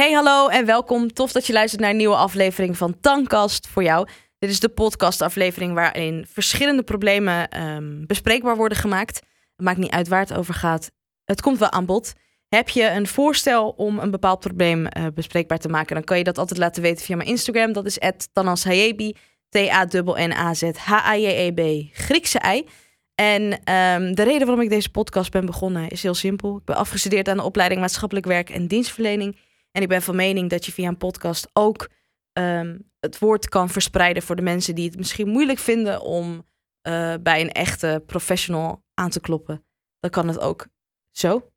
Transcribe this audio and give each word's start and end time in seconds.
Hey, 0.00 0.12
hallo 0.12 0.48
en 0.48 0.66
welkom. 0.66 1.12
Tof 1.12 1.32
dat 1.32 1.46
je 1.46 1.52
luistert 1.52 1.80
naar 1.80 1.90
een 1.90 1.96
nieuwe 1.96 2.16
aflevering 2.16 2.76
van 2.76 3.00
Tankast 3.00 3.66
voor 3.66 3.82
jou. 3.82 4.08
Dit 4.38 4.50
is 4.50 4.60
de 4.60 4.68
podcastaflevering 4.68 5.74
waarin 5.74 6.26
verschillende 6.28 6.82
problemen 6.82 7.48
ehm, 7.48 8.06
bespreekbaar 8.06 8.56
worden 8.56 8.78
gemaakt. 8.78 9.16
Het 9.56 9.64
maakt 9.64 9.78
niet 9.78 9.90
uit 9.90 10.08
waar 10.08 10.20
het 10.20 10.34
over 10.34 10.54
gaat. 10.54 10.90
Het 11.24 11.40
komt 11.40 11.58
wel 11.58 11.70
aan 11.70 11.86
bod. 11.86 12.12
Heb 12.48 12.68
je 12.68 12.90
een 12.90 13.06
voorstel 13.06 13.68
om 13.68 13.98
een 13.98 14.10
bepaald 14.10 14.40
probleem 14.40 14.80
uh, 14.80 14.88
bespreekbaar 15.14 15.58
te 15.58 15.68
maken, 15.68 15.94
dan 15.94 16.04
kan 16.04 16.18
je 16.18 16.24
dat 16.24 16.38
altijd 16.38 16.58
laten 16.58 16.82
weten 16.82 17.04
via 17.04 17.16
mijn 17.16 17.28
Instagram. 17.28 17.72
Dat 17.72 17.86
is 17.86 17.98
@tanashayebi, 18.32 19.16
T-A-N-N-A-Z-H-A-J-E-B, 19.48 21.60
Griekse 21.92 22.38
ei. 22.38 22.66
En 23.14 23.42
um, 23.42 24.14
de 24.14 24.22
reden 24.22 24.46
waarom 24.46 24.64
ik 24.64 24.70
deze 24.70 24.90
podcast 24.90 25.30
ben 25.30 25.46
begonnen 25.46 25.88
is 25.88 26.02
heel 26.02 26.14
simpel. 26.14 26.56
Ik 26.56 26.64
ben 26.64 26.76
afgestudeerd 26.76 27.28
aan 27.28 27.36
de 27.36 27.42
opleiding 27.42 27.80
maatschappelijk 27.80 28.26
werk 28.26 28.50
en 28.50 28.66
dienstverlening. 28.66 29.36
En 29.76 29.82
ik 29.82 29.88
ben 29.88 30.02
van 30.02 30.16
mening 30.16 30.50
dat 30.50 30.66
je 30.66 30.72
via 30.72 30.88
een 30.88 30.96
podcast 30.96 31.50
ook 31.52 31.88
um, 32.32 32.90
het 33.00 33.18
woord 33.18 33.48
kan 33.48 33.68
verspreiden 33.68 34.22
voor 34.22 34.36
de 34.36 34.42
mensen 34.42 34.74
die 34.74 34.86
het 34.88 34.96
misschien 34.96 35.28
moeilijk 35.28 35.58
vinden 35.58 36.00
om 36.00 36.46
uh, 36.88 37.14
bij 37.20 37.40
een 37.40 37.52
echte 37.52 38.02
professional 38.06 38.82
aan 38.94 39.10
te 39.10 39.20
kloppen. 39.20 39.64
Dan 40.00 40.10
kan 40.10 40.28
het 40.28 40.40
ook 40.40 40.66
zo. 41.10 41.50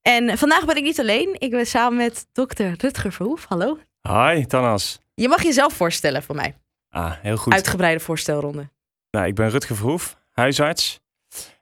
En 0.00 0.38
vandaag 0.38 0.64
ben 0.64 0.76
ik 0.76 0.82
niet 0.82 1.00
alleen. 1.00 1.36
Ik 1.38 1.50
ben 1.50 1.66
samen 1.66 1.96
met 1.96 2.26
dokter 2.32 2.74
Rutger 2.78 3.12
Verhoef. 3.12 3.44
Hallo. 3.44 3.78
Hi, 4.08 4.44
Tanas. 4.46 5.00
Je 5.14 5.28
mag 5.28 5.42
jezelf 5.42 5.72
voorstellen 5.72 6.22
voor 6.22 6.34
mij. 6.34 6.56
Ah, 6.88 7.12
heel 7.20 7.36
goed. 7.36 7.52
Uitgebreide 7.52 8.00
voorstelronde. 8.00 8.70
Nou, 9.10 9.26
ik 9.26 9.34
ben 9.34 9.50
Rutger 9.50 9.76
Verhoef, 9.76 10.18
huisarts 10.30 11.00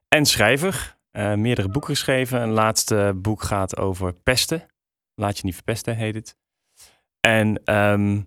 en 0.09 0.27
schrijver. 0.27 0.99
Uh, 1.13 1.35
meerdere 1.35 1.69
boeken 1.69 1.95
geschreven. 1.95 2.41
Een 2.41 2.53
laatste 2.53 3.13
boek 3.17 3.43
gaat 3.43 3.77
over 3.77 4.13
pesten. 4.13 4.70
Laat 5.21 5.39
je 5.39 5.45
niet 5.45 5.55
verpesten, 5.55 5.97
heet 5.97 6.15
het. 6.15 6.37
En 7.21 7.47
um, 7.49 8.27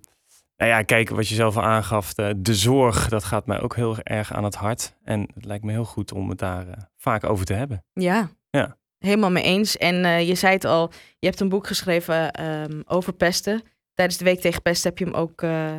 nou 0.56 0.72
ja, 0.72 0.82
kijk, 0.82 1.10
wat 1.10 1.28
je 1.28 1.36
zelf 1.36 1.58
al 1.58 1.64
aangaf, 1.64 2.14
de, 2.14 2.34
de, 2.42 2.56
zorg, 2.56 3.10
dat 3.10 3.24
gaat 3.24 3.46
mij 3.46 3.62
ook 3.62 3.76
heel 3.76 3.98
erg 3.98 4.34
aan 4.34 4.44
het 4.44 4.56
hart. 4.56 4.96
En 5.04 5.30
het 5.34 5.46
lijkt 5.46 5.64
me 5.64 5.72
heel 5.72 5.86
goed 5.86 6.12
om 6.12 6.30
het 6.30 6.38
daar 6.38 6.68
uh, 6.68 6.74
vaak 6.96 7.24
over 7.24 7.46
te 7.46 7.54
hebben. 7.54 7.86
Ja. 7.94 8.30
Ja. 8.50 8.78
Helemaal 8.98 9.32
mee 9.32 9.44
eens. 9.44 9.78
En 9.78 9.96
uh, 9.96 10.28
je 10.28 10.36
zei 10.36 10.54
het 10.54 10.66
al, 10.66 10.92
je 11.20 11.28
hebt 11.28 11.40
een 11.40 11.50
boek 11.50 11.68
geschreven 11.68 12.44
um, 12.46 12.84
over 12.86 13.14
pesten. 13.14 13.62
Tijdens 13.94 14.18
de 14.18 14.26
Week 14.26 14.40
tegen 14.40 14.62
Pesten 14.62 14.90
heb 14.90 15.00
je 15.00 15.06
hem 15.06 15.14
ook 15.14 15.42
uh, 15.42 15.78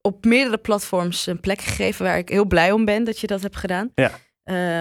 op 0.00 0.24
meerdere 0.24 0.58
platforms 0.58 1.26
een 1.26 1.40
plek 1.40 1.60
gegeven 1.60 2.04
waar 2.04 2.18
ik 2.18 2.28
heel 2.28 2.46
blij 2.46 2.72
om 2.72 2.84
ben 2.84 3.04
dat 3.04 3.18
je 3.20 3.26
dat 3.26 3.42
hebt 3.42 3.56
gedaan. 3.56 3.92
Ja. 3.94 4.10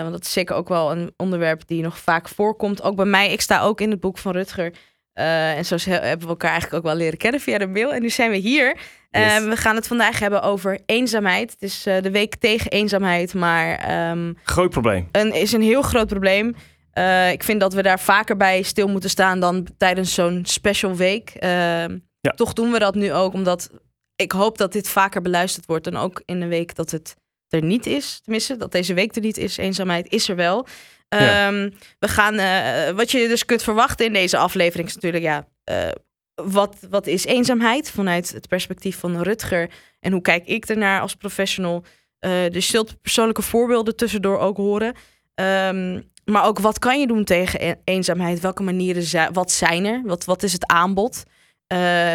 Want 0.01 0.11
dat 0.11 0.21
is 0.25 0.31
zeker 0.31 0.55
ook 0.55 0.67
wel 0.67 0.91
een 0.91 1.13
onderwerp 1.17 1.67
die 1.67 1.81
nog 1.81 1.97
vaak 1.97 2.27
voorkomt. 2.27 2.81
Ook 2.81 2.95
bij 2.95 3.05
mij. 3.05 3.31
Ik 3.31 3.41
sta 3.41 3.61
ook 3.61 3.81
in 3.81 3.91
het 3.91 3.99
boek 3.99 4.17
van 4.17 4.31
Rutger. 4.31 4.73
Uh, 5.17 5.57
en 5.57 5.65
zo 5.65 5.75
hebben 5.89 6.19
we 6.19 6.27
elkaar 6.27 6.51
eigenlijk 6.51 6.85
ook 6.85 6.91
wel 6.91 6.99
leren 6.99 7.17
kennen 7.17 7.39
via 7.39 7.57
de 7.57 7.67
mail. 7.67 7.93
En 7.93 8.01
nu 8.01 8.09
zijn 8.09 8.31
we 8.31 8.37
hier. 8.37 8.77
Yes. 9.11 9.41
Uh, 9.41 9.49
we 9.49 9.55
gaan 9.57 9.75
het 9.75 9.87
vandaag 9.87 10.19
hebben 10.19 10.41
over 10.41 10.79
eenzaamheid. 10.85 11.51
Het 11.51 11.61
is 11.61 11.87
uh, 11.87 12.01
de 12.01 12.11
week 12.11 12.35
tegen 12.35 12.71
eenzaamheid, 12.71 13.33
maar... 13.33 14.09
Um, 14.09 14.37
groot 14.43 14.69
probleem. 14.69 15.07
Een, 15.11 15.33
is 15.33 15.51
een 15.51 15.61
heel 15.61 15.81
groot 15.81 16.07
probleem. 16.07 16.55
Uh, 16.93 17.31
ik 17.31 17.43
vind 17.43 17.59
dat 17.59 17.73
we 17.73 17.81
daar 17.81 17.99
vaker 17.99 18.37
bij 18.37 18.61
stil 18.61 18.87
moeten 18.87 19.09
staan 19.09 19.39
dan 19.39 19.67
tijdens 19.77 20.13
zo'n 20.13 20.41
special 20.45 20.95
week. 20.95 21.29
Ehm, 21.29 21.97
ja. 22.19 22.31
Toch 22.35 22.53
doen 22.53 22.71
we 22.71 22.79
dat 22.79 22.95
nu 22.95 23.13
ook, 23.13 23.33
omdat 23.33 23.69
ik 24.15 24.31
hoop 24.31 24.57
dat 24.57 24.71
dit 24.71 24.89
vaker 24.89 25.21
beluisterd 25.21 25.65
wordt. 25.65 25.87
En 25.87 25.95
ook 25.95 26.21
in 26.25 26.41
een 26.41 26.49
week 26.49 26.75
dat 26.75 26.91
het 26.91 27.15
er 27.49 27.63
niet 27.63 27.85
is. 27.85 28.19
Tenminste, 28.23 28.57
dat 28.57 28.71
deze 28.71 28.93
week 28.93 29.15
er 29.15 29.21
niet 29.21 29.37
is. 29.37 29.57
Eenzaamheid 29.57 30.11
is 30.11 30.29
er 30.29 30.35
wel. 30.35 30.67
Um, 31.09 31.73
we 31.99 32.07
gaan, 32.07 32.33
uh, 32.33 32.89
wat 32.95 33.11
je 33.11 33.27
dus 33.27 33.45
kunt 33.45 33.63
verwachten 33.63 34.05
in 34.05 34.13
deze 34.13 34.37
aflevering 34.37 34.87
is 34.87 34.95
natuurlijk, 34.95 35.23
ja, 35.23 35.47
uh, 35.71 35.91
wat, 36.35 36.75
wat 36.89 37.07
is 37.07 37.25
eenzaamheid 37.25 37.91
vanuit 37.91 38.31
het 38.31 38.47
perspectief 38.47 38.99
van 38.99 39.21
Rutger 39.21 39.69
en 39.99 40.11
hoe 40.11 40.21
kijk 40.21 40.45
ik 40.45 40.65
ernaar 40.65 41.01
als 41.01 41.15
professional? 41.15 41.83
Uh, 42.19 42.31
dus 42.31 42.65
je 42.65 42.71
zult 42.71 43.01
persoonlijke 43.01 43.41
voorbeelden 43.41 43.95
tussendoor 43.95 44.39
ook 44.39 44.57
horen. 44.57 44.95
Um, 45.35 46.11
maar 46.25 46.45
ook 46.45 46.59
wat 46.59 46.79
kan 46.79 46.99
je 46.99 47.07
doen 47.07 47.23
tegen 47.23 47.79
eenzaamheid? 47.83 48.39
Welke 48.39 48.63
manieren 48.63 49.03
zijn, 49.03 49.33
wat 49.33 49.51
zijn 49.51 49.85
er? 49.85 50.01
Wat, 50.05 50.25
wat 50.25 50.43
is 50.43 50.53
het 50.53 50.65
aanbod? 50.65 51.23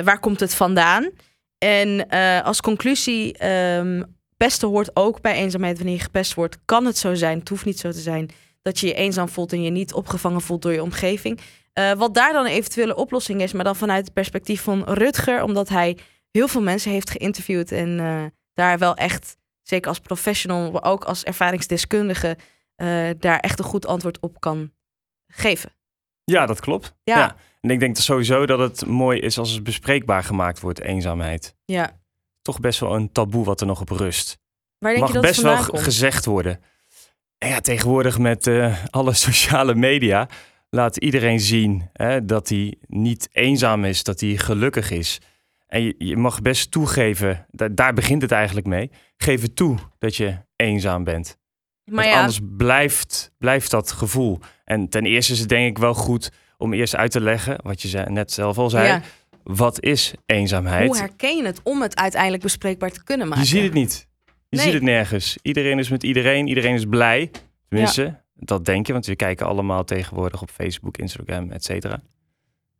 waar 0.04 0.20
komt 0.20 0.40
het 0.40 0.54
vandaan? 0.54 1.10
En 1.58 2.08
als 2.44 2.60
conclusie, 2.60 3.46
um, 3.48 4.16
pesten 4.36 4.68
hoort 4.68 4.96
ook 4.96 5.20
bij 5.20 5.34
eenzaamheid. 5.34 5.76
Wanneer 5.76 5.94
je 5.94 6.02
gepest 6.02 6.34
wordt, 6.34 6.58
kan 6.64 6.84
het 6.84 6.98
zo 6.98 7.14
zijn. 7.14 7.38
Het 7.38 7.48
hoeft 7.48 7.64
niet 7.64 7.78
zo 7.78 7.90
te 7.90 8.00
zijn 8.00 8.30
dat 8.62 8.78
je 8.78 8.86
je 8.86 8.94
eenzaam 8.94 9.28
voelt 9.28 9.52
en 9.52 9.62
je 9.62 9.70
niet 9.70 9.94
opgevangen 9.94 10.40
voelt 10.40 10.62
door 10.62 10.72
je 10.72 10.82
omgeving. 10.82 11.40
Uh, 11.78 11.92
wat 11.92 12.14
daar 12.14 12.32
dan 12.32 12.44
een 12.44 12.50
eventuele 12.50 12.94
oplossing 12.94 13.42
is, 13.42 13.52
maar 13.52 13.64
dan 13.64 13.76
vanuit 13.76 14.04
het 14.04 14.14
perspectief 14.14 14.62
van 14.62 14.82
Rutger, 14.84 15.42
omdat 15.42 15.68
hij 15.68 15.98
heel 16.30 16.48
veel 16.48 16.62
mensen 16.62 16.90
heeft 16.90 17.10
geïnterviewd 17.10 17.72
en 17.72 17.98
uh, 17.98 18.24
daar 18.52 18.78
wel 18.78 18.94
echt, 18.94 19.36
zeker 19.62 19.88
als 19.88 19.98
professional, 19.98 20.70
maar 20.70 20.84
ook 20.84 21.04
als 21.04 21.24
ervaringsdeskundige, 21.24 22.36
uh, 22.76 23.10
daar 23.18 23.38
echt 23.38 23.58
een 23.58 23.64
goed 23.64 23.86
antwoord 23.86 24.20
op 24.20 24.40
kan 24.40 24.72
geven. 25.26 25.72
Ja, 26.24 26.46
dat 26.46 26.60
klopt. 26.60 26.94
Ja. 27.04 27.18
ja. 27.18 27.36
En 27.60 27.70
ik 27.70 27.80
denk 27.80 27.96
sowieso 27.96 28.46
dat 28.46 28.58
het 28.58 28.86
mooi 28.86 29.20
is 29.20 29.38
als 29.38 29.50
het 29.50 29.62
bespreekbaar 29.62 30.24
gemaakt 30.24 30.60
wordt, 30.60 30.80
eenzaamheid. 30.80 31.54
Ja. 31.64 32.00
Toch 32.42 32.60
best 32.60 32.80
wel 32.80 32.94
een 32.94 33.12
taboe 33.12 33.44
wat 33.44 33.60
er 33.60 33.66
nog 33.66 33.80
op 33.80 33.88
rust. 33.88 34.38
Waar 34.78 34.90
denk 34.90 35.04
Mag 35.04 35.12
je 35.12 35.20
dat 35.20 35.30
best 35.30 35.42
wel 35.42 35.64
komt? 35.64 35.82
gezegd 35.82 36.24
worden. 36.24 36.60
En 37.42 37.48
ja, 37.48 37.60
tegenwoordig 37.60 38.18
met 38.18 38.46
uh, 38.46 38.76
alle 38.90 39.12
sociale 39.28 39.74
media 39.74 40.28
laat 40.70 40.96
iedereen 40.96 41.40
zien 41.40 41.88
hè, 41.92 42.24
dat 42.24 42.48
hij 42.48 42.74
niet 42.86 43.28
eenzaam 43.32 43.84
is, 43.84 44.02
dat 44.02 44.20
hij 44.20 44.36
gelukkig 44.36 44.90
is. 44.90 45.20
En 45.66 45.82
je, 45.82 45.94
je 45.98 46.16
mag 46.16 46.42
best 46.42 46.70
toegeven, 46.70 47.46
da 47.50 47.68
daar 47.68 47.94
begint 47.94 48.22
het 48.22 48.32
eigenlijk 48.32 48.66
mee. 48.66 48.90
Geef 49.16 49.42
het 49.42 49.56
toe 49.56 49.78
dat 49.98 50.16
je 50.16 50.36
eenzaam 50.56 51.04
bent. 51.04 51.38
Maar 51.84 52.06
ja, 52.06 52.18
anders 52.18 52.40
blijft, 52.56 53.32
blijft 53.38 53.70
dat 53.70 53.92
gevoel. 53.92 54.38
En 54.64 54.88
ten 54.88 55.06
eerste 55.06 55.32
is 55.32 55.38
het 55.38 55.48
denk 55.48 55.68
ik 55.68 55.78
wel 55.78 55.94
goed 55.94 56.30
om 56.56 56.72
eerst 56.72 56.96
uit 56.96 57.10
te 57.10 57.20
leggen, 57.20 57.58
wat 57.62 57.82
je 57.82 57.88
zei, 57.88 58.10
net 58.10 58.32
zelf 58.32 58.58
al 58.58 58.70
zei. 58.70 58.86
Ja. 58.86 59.02
Wat 59.42 59.82
is 59.82 60.14
eenzaamheid? 60.26 60.86
hoe 60.86 60.96
herken 60.96 61.36
je 61.36 61.44
het 61.44 61.60
om 61.62 61.82
het 61.82 61.96
uiteindelijk 61.96 62.42
bespreekbaar 62.42 62.90
te 62.90 63.04
kunnen 63.04 63.28
maken? 63.28 63.44
Je 63.44 63.50
ziet 63.50 63.62
het 63.62 63.72
niet. 63.72 64.10
Je 64.52 64.58
Nee. 64.58 64.66
ziet 64.66 64.74
het 64.74 64.82
nergens. 64.82 65.38
Iedereen 65.42 65.78
is 65.78 65.88
met 65.88 66.02
iedereen. 66.02 66.46
Iedereen 66.48 66.74
is 66.74 66.84
blij. 66.84 67.30
Tenminste, 67.68 68.20
dat 68.34 68.64
denk 68.64 68.86
je. 68.86 68.92
Want 68.92 69.06
we 69.06 69.16
kijken 69.16 69.46
allemaal 69.46 69.84
tegenwoordig 69.84 70.42
op 70.42 70.50
Facebook, 70.50 70.96
Instagram, 70.96 71.50
et 71.50 71.64
cetera. 71.64 72.00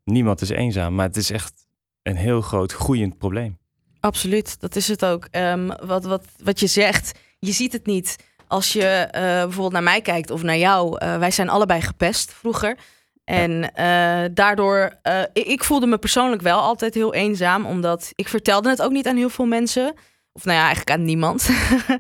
Niemand 0.05 0.41
is 0.41 0.49
eenzaam. 0.49 0.95
Maar 0.95 1.07
het 1.07 1.17
is 1.17 1.31
echt 1.31 1.67
een 2.03 2.17
heel 2.17 2.41
groot 2.41 2.73
groeiend 2.73 3.19
probleem. 3.19 3.59
Absoluut, 4.01 4.61
dat 4.61 4.77
is 4.77 4.89
het 4.89 5.05
ook. 5.05 5.27
Ehm, 5.31 5.71
wat, 5.87 6.05
wat, 6.05 6.25
wat 6.45 6.61
je 6.61 6.67
zegt, 6.67 7.19
je 7.39 7.53
ziet 7.53 7.73
het 7.73 7.87
niet. 7.87 8.17
Als 8.47 8.73
je 8.73 8.85
eh, 8.87 9.23
bijvoorbeeld 9.23 9.73
naar 9.73 9.83
mij 9.83 10.01
kijkt 10.01 10.31
of 10.31 10.43
naar 10.43 10.59
jou. 10.59 10.99
eh, 10.99 11.19
wij 11.19 11.31
zijn 11.31 11.49
allebei 11.49 11.81
gepest 11.81 12.33
vroeger. 12.33 12.77
En 13.25 13.75
eh, 13.75 14.25
daardoor, 14.35 14.93
ik 15.33 15.65
voelde 15.65 15.87
me 15.87 15.99
persoonlijk 15.99 16.43
wel 16.43 16.59
altijd 16.61 16.95
heel 16.95 17.15
eenzaam. 17.15 17.67
Omdat 17.67 18.13
ik 18.15 18.29
vertelde 18.29 18.69
het 18.69 18.83
ook 18.83 18.93
niet 18.93 19.07
aan 19.07 19.17
heel 19.17 19.29
veel 19.31 19.47
mensen. 19.47 19.95
Of 20.33 20.45
nou 20.45 20.57
ja, 20.57 20.65
eigenlijk 20.65 20.91
aan 20.91 21.05
niemand. 21.05 21.49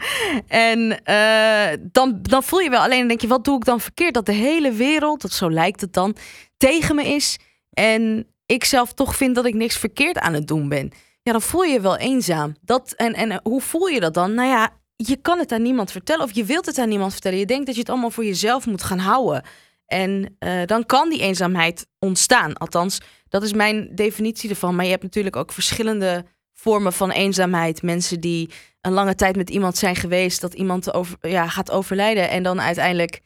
en 0.48 1.04
eh, 1.04 1.78
dan, 1.92 2.18
dan 2.22 2.42
voel 2.42 2.58
je 2.58 2.70
wel 2.70 2.82
alleen, 2.82 3.08
denk 3.08 3.20
je, 3.20 3.26
wat 3.26 3.44
doe 3.44 3.56
ik 3.56 3.64
dan 3.64 3.80
verkeerd? 3.80 4.14
Dat 4.14 4.26
de 4.26 4.32
hele 4.32 4.72
wereld, 4.72 5.22
dat 5.22 5.32
zo 5.32 5.50
lijkt 5.50 5.80
het 5.80 5.92
dan, 5.92 6.16
tegen 6.56 6.94
me 6.94 7.04
is. 7.04 7.38
En 7.70 8.26
ik 8.46 8.64
zelf 8.64 8.92
toch 8.92 9.16
vind 9.16 9.34
dat 9.34 9.44
ik 9.44 9.54
niks 9.54 9.76
verkeerd 9.76 10.18
aan 10.18 10.34
het 10.34 10.46
doen 10.46 10.68
ben. 10.68 10.92
Ja, 11.22 11.32
dan 11.32 11.42
voel 11.42 11.62
je 11.62 11.72
je 11.72 11.80
wel 11.80 11.96
eenzaam. 11.96 12.54
Dat, 12.60 12.92
en, 12.92 13.14
en 13.14 13.40
hoe 13.42 13.60
voel 13.60 13.86
je 13.86 14.00
dat 14.00 14.14
dan? 14.14 14.34
Nou 14.34 14.48
ja, 14.48 14.70
je 14.96 15.16
kan 15.16 15.38
het 15.38 15.52
aan 15.52 15.62
niemand 15.62 15.92
vertellen. 15.92 16.24
Of 16.24 16.32
je 16.32 16.44
wilt 16.44 16.66
het 16.66 16.78
aan 16.78 16.88
niemand 16.88 17.12
vertellen. 17.12 17.38
Je 17.38 17.46
denkt 17.46 17.66
dat 17.66 17.74
je 17.74 17.80
het 17.80 17.90
allemaal 17.90 18.10
voor 18.10 18.24
jezelf 18.24 18.66
moet 18.66 18.82
gaan 18.82 18.98
houden. 18.98 19.44
En 19.86 20.36
uh, 20.38 20.64
dan 20.66 20.86
kan 20.86 21.08
die 21.08 21.20
eenzaamheid 21.20 21.86
ontstaan. 21.98 22.54
Althans, 22.54 23.00
dat 23.28 23.42
is 23.42 23.52
mijn 23.52 23.94
definitie 23.94 24.50
ervan. 24.50 24.74
Maar 24.74 24.84
je 24.84 24.90
hebt 24.90 25.02
natuurlijk 25.02 25.36
ook 25.36 25.52
verschillende 25.52 26.24
vormen 26.62 26.92
van 26.92 27.10
eenzaamheid. 27.10 27.82
Mensen 27.82 28.20
die 28.20 28.50
een 28.80 28.92
lange 28.92 29.14
tijd 29.14 29.36
met 29.36 29.50
iemand 29.50 29.76
zijn 29.76 29.96
geweest, 29.96 30.40
dat 30.40 30.54
iemand 30.54 30.94
over, 30.94 31.16
ja, 31.28 31.48
gaat 31.48 31.70
overlijden 31.70 32.30
en 32.30 32.42
dan 32.42 32.60
uiteindelijk 32.60 33.20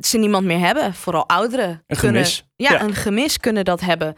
ze 0.00 0.18
niemand 0.18 0.46
meer 0.46 0.58
hebben. 0.58 0.94
Vooral 0.94 1.28
ouderen. 1.28 1.68
Een 1.86 1.96
kunnen, 1.96 2.24
gemis. 2.24 2.46
Ja, 2.56 2.72
Ja. 2.72 2.82
een 2.82 2.94
gemis 2.94 3.38
kunnen 3.38 3.64
dat 3.64 3.80
hebben. 3.80 4.08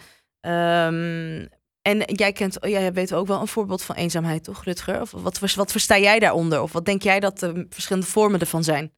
Um, 0.40 1.48
en 1.82 2.02
jij, 2.06 2.32
kent, 2.32 2.56
jij 2.60 2.92
weet 2.92 3.14
ook 3.14 3.26
wel 3.26 3.40
een 3.40 3.46
voorbeeld 3.48 3.82
van 3.82 3.94
eenzaamheid, 3.94 4.44
toch, 4.44 4.64
Rutger? 4.64 5.00
Of 5.00 5.10
wat, 5.10 5.54
wat 5.54 5.70
versta 5.70 5.98
jij 5.98 6.18
daaronder? 6.18 6.62
Of 6.62 6.72
wat 6.72 6.84
denk 6.84 7.02
jij 7.02 7.20
dat 7.20 7.38
de 7.38 7.66
verschillende 7.70 8.08
vormen 8.08 8.40
ervan 8.40 8.64
zijn? 8.64 8.92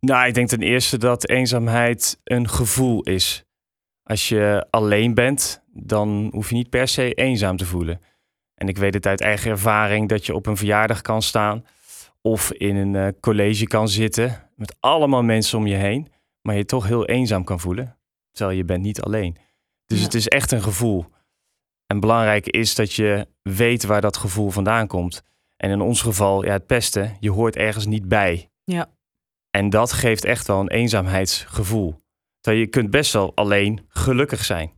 Nou, 0.00 0.26
ik 0.26 0.34
denk 0.34 0.48
ten 0.48 0.62
eerste 0.62 0.98
dat 0.98 1.28
eenzaamheid 1.28 2.20
een 2.24 2.48
gevoel 2.48 3.02
is. 3.02 3.44
Als 4.02 4.28
je 4.28 4.66
alleen 4.70 5.14
bent, 5.14 5.62
dan 5.72 6.28
hoef 6.32 6.48
je 6.48 6.54
niet 6.54 6.70
per 6.70 6.88
se 6.88 7.12
eenzaam 7.12 7.56
te 7.56 7.66
voelen. 7.66 8.00
En 8.60 8.68
ik 8.68 8.78
weet 8.78 8.94
het 8.94 9.06
uit 9.06 9.20
eigen 9.20 9.50
ervaring 9.50 10.08
dat 10.08 10.26
je 10.26 10.34
op 10.34 10.46
een 10.46 10.56
verjaardag 10.56 11.00
kan 11.00 11.22
staan 11.22 11.64
of 12.20 12.52
in 12.52 12.76
een 12.76 12.94
uh, 12.94 13.08
college 13.20 13.64
kan 13.66 13.88
zitten 13.88 14.50
met 14.56 14.76
allemaal 14.80 15.22
mensen 15.22 15.58
om 15.58 15.66
je 15.66 15.74
heen, 15.76 16.12
maar 16.42 16.56
je 16.56 16.64
toch 16.64 16.86
heel 16.86 17.06
eenzaam 17.06 17.44
kan 17.44 17.60
voelen. 17.60 17.96
Terwijl 18.32 18.56
je 18.56 18.64
bent 18.64 18.82
niet 18.82 19.00
alleen. 19.02 19.36
Dus 19.86 19.98
Ja. 19.98 20.04
het 20.04 20.14
is 20.14 20.28
echt 20.28 20.52
een 20.52 20.62
gevoel. 20.62 21.06
En 21.86 22.00
belangrijk 22.00 22.46
is 22.46 22.74
dat 22.74 22.92
je 22.92 23.26
weet 23.42 23.84
waar 23.84 24.00
dat 24.00 24.16
gevoel 24.16 24.50
vandaan 24.50 24.86
komt. 24.86 25.22
En 25.56 25.70
in 25.70 25.80
ons 25.80 26.02
geval, 26.02 26.44
ja, 26.44 26.52
het 26.52 26.66
pesten, 26.66 27.16
je 27.20 27.30
hoort 27.30 27.56
ergens 27.56 27.86
niet 27.86 28.08
bij. 28.08 28.50
Ja. 28.64 28.88
En 29.50 29.70
dat 29.70 29.92
geeft 29.92 30.24
echt 30.24 30.46
wel 30.46 30.60
een 30.60 30.70
eenzaamheidsgevoel. 30.70 32.00
Terwijl 32.40 32.62
je 32.64 32.70
kunt 32.70 32.90
best 32.90 33.12
wel 33.12 33.32
alleen 33.34 33.86
gelukkig 33.88 34.44
zijn. 34.44 34.72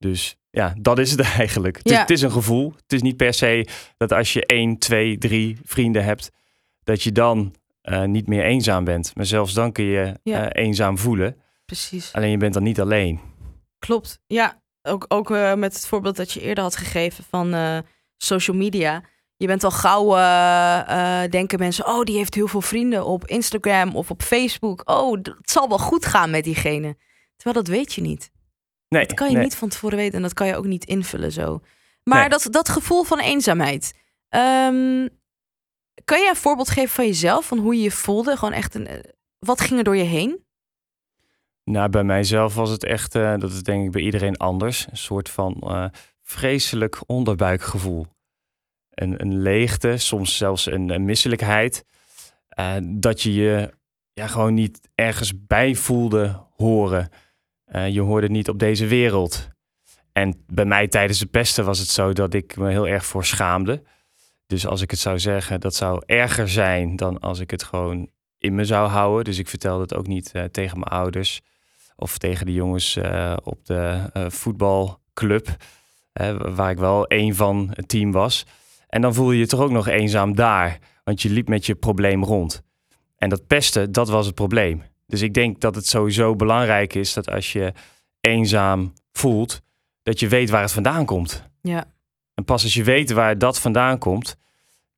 Dus 0.00 0.36
ja, 0.50 0.74
dat 0.78 0.98
is 0.98 1.10
het 1.10 1.20
eigenlijk. 1.38 1.76
Het, 1.76 1.86
is, 1.86 1.92
Ja. 1.92 2.00
het 2.00 2.10
is 2.10 2.22
een 2.22 2.32
gevoel. 2.32 2.72
Het 2.82 2.92
is 2.92 3.02
niet 3.02 3.16
per 3.16 3.34
se 3.34 3.66
dat 3.96 4.12
als 4.12 4.32
je 4.32 4.46
één, 4.46 4.78
twee, 4.78 5.18
drie 5.18 5.58
vrienden 5.64 6.04
hebt, 6.04 6.30
dat 6.84 7.02
je 7.02 7.12
dan 7.12 7.54
eh, 7.80 8.04
niet 8.04 8.26
meer 8.28 8.44
eenzaam 8.44 8.84
bent. 8.84 9.12
Maar 9.14 9.26
zelfs 9.26 9.52
dan 9.54 9.72
kun 9.72 9.84
je 9.84 10.14
Ja. 10.22 10.50
eh, 10.50 10.64
eenzaam 10.64 10.98
voelen. 10.98 11.36
Precies. 11.64 12.12
Alleen 12.12 12.30
je 12.30 12.36
bent 12.36 12.54
dan 12.54 12.62
niet 12.62 12.80
alleen. 12.80 13.20
Klopt. 13.78 14.18
Ja, 14.26 14.62
ook, 14.82 15.04
ook 15.08 15.30
eh, 15.30 15.54
met 15.54 15.72
het 15.74 15.86
voorbeeld 15.86 16.16
dat 16.16 16.32
je 16.32 16.40
eerder 16.40 16.64
had 16.64 16.76
gegeven 16.76 17.24
van 17.30 17.54
social 18.16 18.56
media. 18.56 19.02
Je 19.36 19.46
bent 19.46 19.64
al 19.64 19.70
gauw, 19.70 20.08
denken 21.28 21.58
mensen, 21.58 21.86
oh, 21.86 22.02
die 22.04 22.16
heeft 22.16 22.34
heel 22.34 22.48
veel 22.48 22.60
vrienden 22.60 23.04
op 23.06 23.26
Instagram 23.26 23.94
of 23.96 24.10
op 24.10 24.22
Facebook. 24.22 24.82
Oh, 24.90 25.12
het 25.12 25.50
zal 25.50 25.68
wel 25.68 25.78
goed 25.78 26.06
gaan 26.06 26.30
met 26.30 26.44
diegene. 26.44 26.96
Terwijl 27.36 27.64
dat 27.64 27.74
weet 27.74 27.92
je 27.94 28.00
niet. 28.00 28.30
Nee, 28.94 29.06
Dat 29.06 29.16
kan 29.16 29.28
je 29.28 29.34
nee. 29.34 29.42
niet 29.44 29.56
van 29.56 29.68
tevoren 29.68 29.96
weten 29.96 30.14
en 30.16 30.22
dat 30.22 30.34
kan 30.34 30.46
je 30.46 30.56
ook 30.56 30.64
niet 30.64 30.84
invullen 30.84 31.32
zo. 31.32 31.60
Maar 32.04 32.20
Nee. 32.20 32.28
dat, 32.28 32.46
dat 32.50 32.68
gevoel 32.68 33.02
van 33.04 33.20
eenzaamheid. 33.20 33.94
ehm, 34.28 35.08
kan 36.04 36.20
je 36.20 36.28
een 36.28 36.36
voorbeeld 36.36 36.70
geven 36.70 36.88
van 36.90 37.06
jezelf, 37.06 37.46
van 37.46 37.58
hoe 37.58 37.76
je 37.76 37.82
je 37.82 37.90
voelde? 37.90 38.36
Gewoon 38.36 38.54
echt 38.54 38.74
een, 38.74 38.86
eh, 38.86 38.98
wat 39.38 39.60
ging 39.60 39.78
er 39.78 39.84
door 39.84 39.96
je 39.96 40.02
heen? 40.04 40.44
Nou, 41.64 41.88
bij 41.88 42.04
mijzelf 42.04 42.54
was 42.54 42.70
het 42.70 42.84
echt, 42.84 43.14
eh, 43.14 43.34
dat 43.38 43.50
is 43.50 43.62
denk 43.62 43.84
ik 43.84 43.90
bij 43.90 44.02
iedereen 44.02 44.36
anders, 44.36 44.86
een 44.90 44.96
soort 44.96 45.28
van 45.28 45.56
eh, 45.60 45.84
vreselijk 46.22 46.98
onderbuikgevoel. 47.06 48.06
Een, 48.90 49.20
een 49.20 49.42
leegte, 49.42 49.96
soms 49.96 50.36
zelfs 50.36 50.66
een, 50.66 50.90
een 50.90 51.04
misselijkheid. 51.04 51.84
dat 52.82 53.22
je 53.22 53.32
je 53.34 53.74
ja, 54.12 54.26
gewoon 54.26 54.54
niet 54.54 54.88
ergens 54.94 55.46
bij 55.46 55.74
voelde 55.74 56.46
horen. 56.56 57.08
Eh, 57.70 57.88
je 57.88 58.00
hoorde 58.00 58.28
niet 58.28 58.48
op 58.48 58.58
deze 58.58 58.86
wereld. 58.86 59.48
En 60.12 60.44
bij 60.46 60.64
mij 60.64 60.88
tijdens 60.88 61.18
de 61.18 61.26
pesten 61.26 61.64
was 61.64 61.78
het 61.78 61.88
zo 61.88 62.12
dat 62.12 62.34
ik 62.34 62.56
me 62.56 62.70
heel 62.70 62.88
erg 62.88 63.04
voor 63.04 63.24
schaamde. 63.24 63.82
Dus 64.46 64.66
als 64.66 64.80
ik 64.80 64.90
het 64.90 65.00
zou 65.00 65.18
zeggen, 65.18 65.60
dat 65.60 65.74
zou 65.74 66.02
erger 66.06 66.48
zijn 66.48 66.96
dan 66.96 67.20
als 67.20 67.38
ik 67.38 67.50
het 67.50 67.62
gewoon 67.62 68.10
in 68.38 68.54
me 68.54 68.64
zou 68.64 68.88
houden. 68.88 69.24
Dus 69.24 69.38
ik 69.38 69.48
vertelde 69.48 69.82
het 69.82 69.94
ook 69.94 70.06
niet 70.06 70.32
eh, 70.32 70.44
tegen 70.44 70.78
mijn 70.78 70.90
ouders 70.90 71.40
of 71.96 72.18
tegen 72.18 72.46
de 72.46 72.52
jongens 72.52 72.96
eh, 72.96 73.36
op 73.42 73.66
de 73.66 74.10
voetbalclub, 74.28 75.56
waar 76.38 76.70
ik 76.70 76.78
wel 76.78 77.06
één 77.06 77.34
van 77.34 77.70
het 77.72 77.88
team 77.88 78.12
was. 78.12 78.46
En 78.88 79.00
dan 79.00 79.14
voel 79.14 79.32
je 79.32 79.38
je 79.38 79.46
toch 79.46 79.60
ook 79.60 79.70
nog 79.70 79.88
eenzaam 79.88 80.34
daar, 80.34 80.78
want 81.04 81.22
je 81.22 81.30
liep 81.30 81.48
met 81.48 81.66
je 81.66 81.74
probleem 81.74 82.24
rond. 82.24 82.62
En 83.16 83.28
dat 83.28 83.46
pesten, 83.46 83.92
dat 83.92 84.08
was 84.08 84.26
het 84.26 84.34
probleem. 84.34 84.82
Dus 85.10 85.22
ik 85.22 85.34
denk 85.34 85.60
dat 85.60 85.74
het 85.74 85.86
sowieso 85.86 86.36
belangrijk 86.36 86.94
is 86.94 87.12
dat 87.12 87.30
als 87.30 87.52
je 87.52 87.72
eenzaam 88.20 88.92
voelt, 89.12 89.60
dat 90.02 90.20
je 90.20 90.28
weet 90.28 90.50
waar 90.50 90.62
het 90.62 90.72
vandaan 90.72 91.04
komt. 91.04 91.44
Ja. 91.62 91.84
En 92.34 92.44
pas 92.44 92.62
als 92.62 92.74
je 92.74 92.84
weet 92.84 93.10
waar 93.10 93.38
dat 93.38 93.58
vandaan 93.58 93.98
komt, 93.98 94.36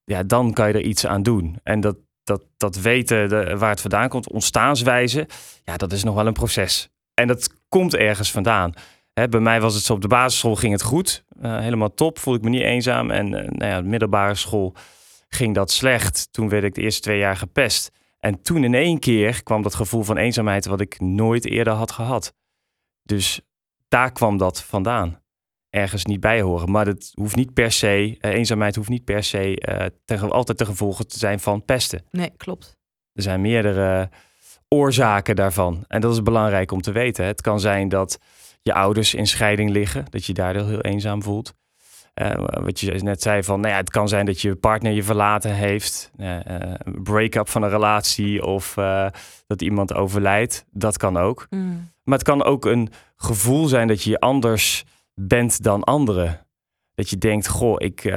ja, 0.05 0.23
dan 0.23 0.53
kan 0.53 0.69
je 0.69 0.75
er 0.75 0.81
iets 0.83 1.07
aan 1.07 1.23
doen. 1.23 1.59
En 1.63 1.81
dat, 1.81 1.97
dat, 2.25 2.43
dat 2.57 2.77
weten 2.77 3.29
de, 3.29 3.57
waar 3.57 3.71
het 3.71 3.81
vandaan 3.81 4.09
komt, 4.09 4.31
ontstaanswijze, 4.31 5.29
ja, 5.65 5.77
dat 5.77 5.93
is 5.93 6.05
nog 6.05 6.15
wel 6.15 6.27
een 6.27 6.33
proces. 6.33 6.89
En 7.15 7.27
dat 7.27 7.51
komt 7.69 7.95
ergens 7.95 8.31
vandaan. 8.31 8.73
Hè, 9.13 9.29
bij 9.29 9.41
mij 9.41 9.61
was 9.61 9.75
het 9.75 9.85
zo, 9.85 9.93
op 9.93 10.01
de 10.01 10.09
basisschool 10.09 10.57
ging 10.57 10.73
het 10.73 10.83
goed. 10.83 11.25
Eh, 11.41 11.59
helemaal 11.59 11.95
top, 11.95 12.19
voelde 12.19 12.39
ik 12.39 12.45
me 12.45 12.51
niet 12.51 12.63
eenzaam. 12.63 13.11
En 13.11 13.35
eh, 13.35 13.49
nou 13.49 13.71
ja, 13.71 13.81
de 13.81 13.89
middelbare 13.89 14.35
school 14.35 14.75
ging 15.29 15.55
dat 15.55 15.71
slecht. 15.71 16.29
Toen 16.31 16.49
werd 16.49 16.65
ik 16.65 16.75
de 16.75 16.81
eerste 16.81 17.01
twee 17.01 17.19
jaar 17.19 17.37
gepest. 17.37 17.91
En 18.25 18.43
toen 18.43 18.65
in 18.65 18.75
één 18.75 18.99
keer 18.99 19.43
kwam 19.43 19.63
dat 19.63 19.75
gevoel 19.75 20.03
van 20.03 20.17
eenzaamheid 20.17 20.67
wat 20.67 20.81
ik 20.81 21.01
nooit 21.01 21.45
eerder 21.45 21.73
had 21.73 21.91
gehad. 21.91 22.35
Dus 23.03 23.41
daar 23.89 24.13
kwam 24.13 24.37
dat 24.37 24.63
vandaan 24.63 25.21
ergens 25.71 26.05
niet 26.05 26.21
bij 26.21 26.41
horen. 26.41 26.71
Maar 26.71 26.85
dat 26.85 27.11
hoeft 27.15 27.37
niet 27.37 27.55
per 27.55 27.73
se, 27.73 28.17
eh, 28.21 28.31
eenzaamheid 28.35 28.77
hoeft 28.77 28.89
niet 28.89 29.05
per 29.05 29.23
se 29.25 29.63
ten- 30.05 30.31
altijd 30.31 30.59
te 30.59 30.65
gevolgen 30.65 31.07
te 31.07 31.19
zijn 31.19 31.41
van 31.41 31.65
pesten. 31.65 32.05
Nee, 32.11 32.31
klopt. 32.37 32.77
Er 33.13 33.23
zijn 33.23 33.41
meerdere 33.41 34.11
oorzaken 34.69 35.37
daarvan. 35.37 35.85
En 35.89 36.01
dat 36.01 36.13
is 36.13 36.23
belangrijk 36.23 36.73
om 36.73 36.81
te 36.81 36.93
weten. 36.93 37.25
Het 37.25 37.41
kan 37.41 37.61
zijn 37.61 37.89
dat 37.89 38.19
je 38.63 38.75
ouders 38.75 39.15
in 39.15 39.27
scheiding 39.27 39.71
liggen, 39.71 40.05
dat 40.11 40.25
je 40.25 40.33
daardoor 40.33 40.67
heel 40.67 40.81
eenzaam 40.81 41.23
voelt. 41.23 41.55
Eh, 42.15 42.33
wat 42.63 42.81
je 42.81 42.93
net 42.93 43.23
zei 43.23 43.43
van, 43.43 43.61
nou 43.61 43.73
ja, 43.73 43.79
het 43.79 43.91
kan 43.91 44.09
zijn 44.09 44.27
dat 44.27 44.41
je 44.41 44.55
partner 44.55 44.93
je 44.93 45.03
verlaten 45.03 45.55
heeft, 45.55 46.11
eh, 46.17 46.47
eh, 46.47 46.75
een 46.79 47.03
break-up 47.03 47.49
van 47.49 47.63
een 47.63 47.71
relatie 47.71 48.45
of 48.45 48.75
dat 49.47 49.63
iemand 49.63 49.95
overlijdt. 49.95 50.65
Dat 50.71 50.97
kan 50.97 51.17
ook. 51.17 51.47
Maar 52.03 52.19
het 52.19 52.23
kan 52.23 52.45
ook 52.45 52.65
een 52.65 52.89
gevoel 53.17 53.67
zijn 53.67 53.89
dat 53.89 54.03
je 54.03 54.21
anders 54.21 54.85
bent 55.15 55.63
dan 55.63 55.85
anderen. 55.85 56.47
Dat 56.95 57.11
je 57.11 57.19
denkt, 57.19 57.49
goh, 57.49 57.75
ik 57.79 58.15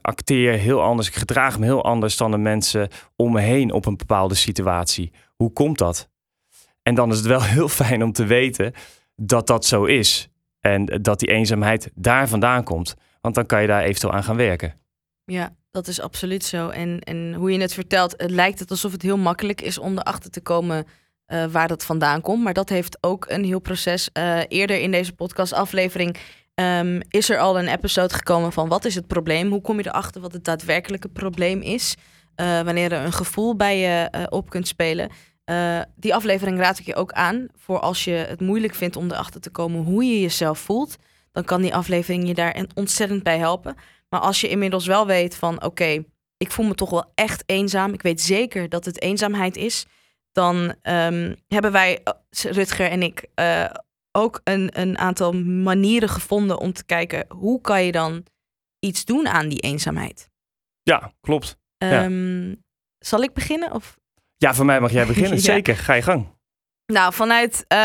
acteer 0.00 0.52
heel 0.52 0.82
anders, 0.82 1.08
ik 1.08 1.14
gedraag 1.14 1.58
me 1.58 1.64
heel 1.64 1.84
anders 1.84 2.16
dan 2.16 2.30
de 2.30 2.38
mensen 2.38 2.88
om 3.16 3.32
me 3.32 3.40
heen 3.40 3.72
op 3.72 3.86
een 3.86 3.96
bepaalde 3.96 4.34
situatie. 4.34 5.12
Hoe 5.36 5.52
komt 5.52 5.78
dat? 5.78 6.08
En 6.82 6.94
dan 6.94 7.10
is 7.10 7.16
het 7.16 7.26
wel 7.26 7.42
heel 7.56 7.68
fijn 7.68 8.02
om 8.02 8.12
te 8.12 8.24
weten 8.24 8.72
dat 9.16 9.46
dat 9.46 9.64
zo 9.64 9.84
is. 9.84 10.28
En 10.60 10.84
dat 10.84 11.18
die 11.18 11.28
eenzaamheid 11.28 11.90
daar 11.94 12.28
vandaan 12.28 12.64
komt. 12.64 12.96
Want 13.20 13.34
dan 13.34 13.46
kan 13.46 13.60
je 13.60 13.66
daar 13.66 13.82
eventueel 13.82 14.12
aan 14.12 14.24
gaan 14.24 14.36
werken. 14.36 14.74
Ja, 15.24 15.54
dat 15.70 15.88
is 15.88 16.00
absoluut 16.00 16.44
zo. 16.44 16.68
En, 16.68 17.00
en 17.00 17.34
hoe 17.34 17.52
je 17.52 17.60
het 17.60 17.74
vertelt, 17.74 18.14
het 18.16 18.30
lijkt 18.30 18.58
het 18.58 18.70
alsof 18.70 18.92
het 18.92 19.02
heel 19.02 19.18
makkelijk 19.18 19.60
is 19.60 19.78
om 19.78 19.98
erachter 19.98 20.30
te 20.30 20.40
komen 20.40 20.86
eh, 21.30 21.44
waar 21.44 21.68
dat 21.68 21.84
vandaan 21.84 22.20
komt. 22.20 22.42
Maar 22.42 22.54
dat 22.54 22.68
heeft 22.68 22.98
ook 23.00 23.26
een 23.28 23.44
heel 23.44 23.60
proces. 23.60 24.12
Eh, 24.12 24.38
eerder 24.48 24.80
in 24.80 24.90
deze 24.90 25.12
podcastaflevering 25.12 26.16
ehm, 26.54 27.00
is 27.08 27.30
er 27.30 27.38
al 27.38 27.58
een 27.58 27.68
episode 27.68 28.14
gekomen 28.14 28.52
van 28.52 28.68
wat 28.68 28.84
is 28.84 28.94
het 28.94 29.06
probleem? 29.06 29.50
Hoe 29.50 29.60
kom 29.60 29.78
je 29.78 29.86
erachter 29.86 30.20
wat 30.20 30.32
het 30.32 30.44
daadwerkelijke 30.44 31.08
probleem 31.08 31.60
is? 31.60 31.94
Eh, 32.34 32.60
wanneer 32.60 32.92
er 32.92 33.04
een 33.04 33.12
gevoel 33.12 33.56
bij 33.56 33.78
je 33.78 34.26
op 34.30 34.50
kunt 34.50 34.68
spelen. 34.68 35.10
Die 35.96 36.14
aflevering 36.14 36.58
raad 36.58 36.78
ik 36.78 36.86
je 36.86 36.94
ook 36.94 37.12
aan 37.12 37.46
voor 37.56 37.80
als 37.80 38.04
je 38.04 38.10
het 38.10 38.40
moeilijk 38.40 38.74
vindt 38.74 38.96
om 38.96 39.10
erachter 39.10 39.40
te 39.40 39.50
komen 39.50 39.84
hoe 39.84 40.04
je 40.04 40.20
jezelf 40.20 40.58
voelt. 40.58 40.96
Dan 41.32 41.44
kan 41.44 41.62
die 41.62 41.74
aflevering 41.74 42.26
je 42.26 42.34
daar 42.34 42.52
en- 42.52 42.68
ontzettend 42.74 43.22
bij 43.22 43.38
helpen. 43.38 43.76
Maar 44.08 44.20
als 44.20 44.40
je 44.40 44.48
inmiddels 44.48 44.86
wel 44.86 45.06
weet 45.06 45.36
van 45.36 45.62
oké, 45.64 46.04
ik 46.36 46.50
voel 46.50 46.66
me 46.66 46.74
toch 46.74 46.90
wel 46.90 47.12
echt 47.14 47.42
eenzaam. 47.46 47.92
Ik 47.92 48.02
weet 48.02 48.20
zeker 48.20 48.68
dat 48.68 48.84
het 48.84 49.00
eenzaamheid 49.02 49.56
is. 49.56 49.86
Dan 50.32 50.74
ehm, 50.82 51.34
hebben 51.48 51.72
wij, 51.72 52.00
eh, 52.04 52.12
Rutger 52.52 52.90
en 52.90 53.02
ik, 53.02 53.26
eh, 53.34 53.64
ook 54.12 54.40
een, 54.44 54.80
een 54.80 54.98
aantal 54.98 55.32
manieren 55.42 56.08
gevonden 56.08 56.58
om 56.58 56.72
te 56.72 56.84
kijken 56.84 57.24
hoe 57.28 57.60
kan 57.60 57.84
je 57.84 57.92
dan 57.92 58.24
iets 58.78 59.04
doen 59.04 59.28
aan 59.28 59.48
die 59.48 59.60
eenzaamheid. 59.60 60.28
Ja, 60.82 61.12
klopt. 61.20 61.56
Ja. 61.78 62.02
Ehm, 62.04 62.54
Zal 62.98 63.22
ik 63.22 63.32
beginnen? 63.32 63.72
Of? 63.72 63.98
Ja, 64.36 64.54
voor 64.54 64.64
mij 64.64 64.80
mag 64.80 64.92
jij 64.92 65.06
beginnen. 65.06 65.32
Ja. 65.36 65.38
Zeker, 65.42 65.76
ga 65.76 65.94
je 65.94 66.02
gang. 66.02 66.26
Nou, 66.86 67.12
vanuit 67.12 67.64
eh, 67.68 67.76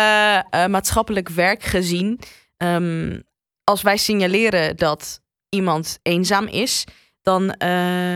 maatschappelijk 0.65 1.29
werk 1.29 1.63
gezien, 1.63 2.19
ehm, 2.57 3.19
als 3.65 3.81
wij 3.81 3.97
signaleren 3.97 4.77
dat 4.77 5.21
iemand 5.49 5.99
eenzaam 6.01 6.47
is, 6.47 6.83
dan 7.21 7.51
eh, 7.51 7.69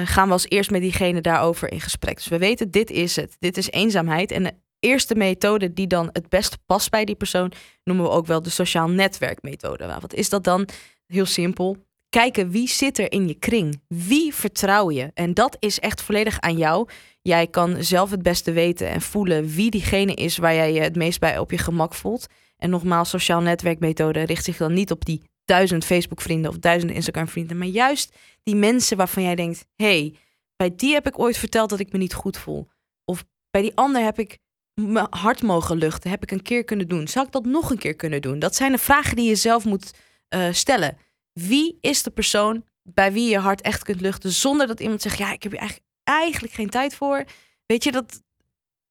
gaan 0.05 0.27
we 0.27 0.33
als 0.33 0.49
eerst 0.49 0.71
met 0.71 0.81
diegene 0.81 1.21
daarover 1.21 1.71
in 1.71 1.81
gesprek. 1.81 2.15
Dus 2.15 2.27
we 2.27 2.37
weten, 2.37 2.71
dit 2.71 2.89
is 2.89 3.15
het. 3.15 3.35
Dit 3.39 3.57
is 3.57 3.71
eenzaamheid. 3.71 4.31
En 4.31 4.43
de 4.43 4.53
eerste 4.79 5.15
methode 5.15 5.73
die 5.73 5.87
dan 5.87 6.09
het 6.13 6.29
beste 6.29 6.57
past 6.65 6.89
bij 6.89 7.05
die 7.05 7.15
persoon, 7.15 7.51
noemen 7.83 8.05
we 8.05 8.11
ook 8.11 8.25
wel 8.25 8.41
de 8.41 8.49
sociaal 8.49 8.89
netwerkmethode. 8.89 9.85
Nou, 9.85 9.99
wat 10.01 10.13
is 10.13 10.29
dat 10.29 10.43
dan? 10.43 10.67
Heel 11.07 11.25
simpel. 11.25 11.77
Kijken 12.09 12.49
wie 12.49 12.67
zit 12.67 12.97
er 12.97 13.11
in 13.11 13.27
je 13.27 13.33
kring. 13.33 13.81
Wie 13.87 14.33
vertrouw 14.33 14.91
je? 14.91 15.11
En 15.13 15.33
dat 15.33 15.57
is 15.59 15.79
echt 15.79 16.01
volledig 16.01 16.39
aan 16.39 16.57
jou. 16.57 16.89
Jij 17.21 17.47
kan 17.47 17.83
zelf 17.83 18.11
het 18.11 18.21
beste 18.21 18.51
weten 18.51 18.89
en 18.89 19.01
voelen 19.01 19.47
wie 19.47 19.69
diegene 19.69 20.13
is 20.13 20.37
waar 20.37 20.55
jij 20.55 20.73
je 20.73 20.81
het 20.81 20.95
meest 20.95 21.19
bij 21.19 21.39
op 21.39 21.51
je 21.51 21.57
gemak 21.57 21.93
voelt. 21.93 22.27
En 22.57 22.69
nogmaals, 22.69 23.09
sociaal 23.09 23.41
netwerkmethode 23.41 24.23
richt 24.23 24.43
zich 24.43 24.57
dan 24.57 24.73
niet 24.73 24.91
op 24.91 25.05
die 25.05 25.21
duizend 25.49 25.85
Facebook 25.85 26.21
vrienden 26.21 26.51
of 26.51 26.57
duizend 26.57 26.91
Instagram 26.91 27.27
vrienden, 27.27 27.57
maar 27.57 27.67
juist 27.67 28.15
die 28.43 28.55
mensen 28.55 28.97
waarvan 28.97 29.23
jij 29.23 29.35
denkt, 29.35 29.65
hey, 29.75 30.15
bij 30.55 30.75
die 30.75 30.93
heb 30.93 31.07
ik 31.07 31.19
ooit 31.19 31.37
verteld 31.37 31.69
dat 31.69 31.79
ik 31.79 31.91
me 31.91 31.97
niet 31.97 32.13
goed 32.13 32.37
voel. 32.37 32.67
Of 33.05 33.25
bij 33.51 33.61
die 33.61 33.75
ander 33.75 34.03
heb 34.03 34.19
ik 34.19 34.37
mijn 34.73 35.07
hart 35.09 35.41
mogen 35.41 35.77
luchten, 35.77 36.09
heb 36.09 36.23
ik 36.23 36.31
een 36.31 36.41
keer 36.41 36.63
kunnen 36.63 36.87
doen. 36.87 37.07
Zou 37.07 37.25
ik 37.25 37.31
dat 37.31 37.45
nog 37.45 37.69
een 37.69 37.77
keer 37.77 37.95
kunnen 37.95 38.21
doen? 38.21 38.39
Dat 38.39 38.55
zijn 38.55 38.71
de 38.71 38.77
vragen 38.77 39.15
die 39.15 39.27
je 39.27 39.35
zelf 39.35 39.65
moet 39.65 39.93
eh, 40.27 40.47
stellen. 40.51 40.97
Wie 41.33 41.77
is 41.81 42.03
de 42.03 42.11
persoon 42.11 42.65
bij 42.83 43.13
wie 43.13 43.29
je 43.29 43.37
hart 43.37 43.61
echt 43.61 43.83
kunt 43.83 44.01
luchten 44.01 44.31
zonder 44.31 44.67
dat 44.67 44.79
iemand 44.79 45.01
zegt, 45.01 45.17
ja, 45.17 45.31
ik 45.31 45.43
heb 45.43 45.51
hier 45.51 45.79
eigenlijk, 46.03 46.53
geen 46.53 46.69
tijd 46.69 46.95
voor. 46.95 47.23
Weet 47.65 47.83
je, 47.83 47.91
dat, 47.91 48.21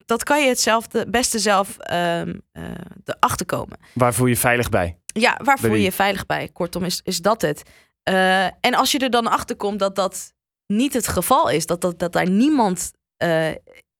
dat 0.05 0.23
kan 0.23 0.41
je 0.41 0.47
het 0.47 0.59
zelf, 0.59 0.87
de 0.87 1.09
beste 1.09 1.39
zelf 1.39 1.77
ehm 1.77 2.37
eh, 2.51 2.63
erachter 3.05 3.45
komen. 3.45 3.77
Waar 3.93 4.13
voel 4.13 4.27
je 4.27 4.37
veilig 4.37 4.69
bij? 4.69 4.97
Ja, 5.19 5.39
waar 5.43 5.59
voel 5.59 5.73
je 5.73 5.81
je 5.81 5.91
veilig 5.91 6.25
bij? 6.25 6.49
Kortom, 6.53 6.83
is, 6.83 7.01
is 7.03 7.21
dat 7.21 7.41
het. 7.41 7.63
Eh, 8.03 8.45
en 8.45 8.73
als 8.73 8.91
je 8.91 8.99
er 8.99 9.09
dan 9.09 9.27
achter 9.27 9.55
komt 9.55 9.79
dat 9.79 9.95
dat 9.95 10.33
niet 10.67 10.93
het 10.93 11.07
geval 11.07 11.49
is, 11.49 11.65
dat, 11.65 11.81
dat, 11.81 11.99
dat 11.99 12.13
daar 12.13 12.29
niemand 12.29 12.91
eh, 13.17 13.47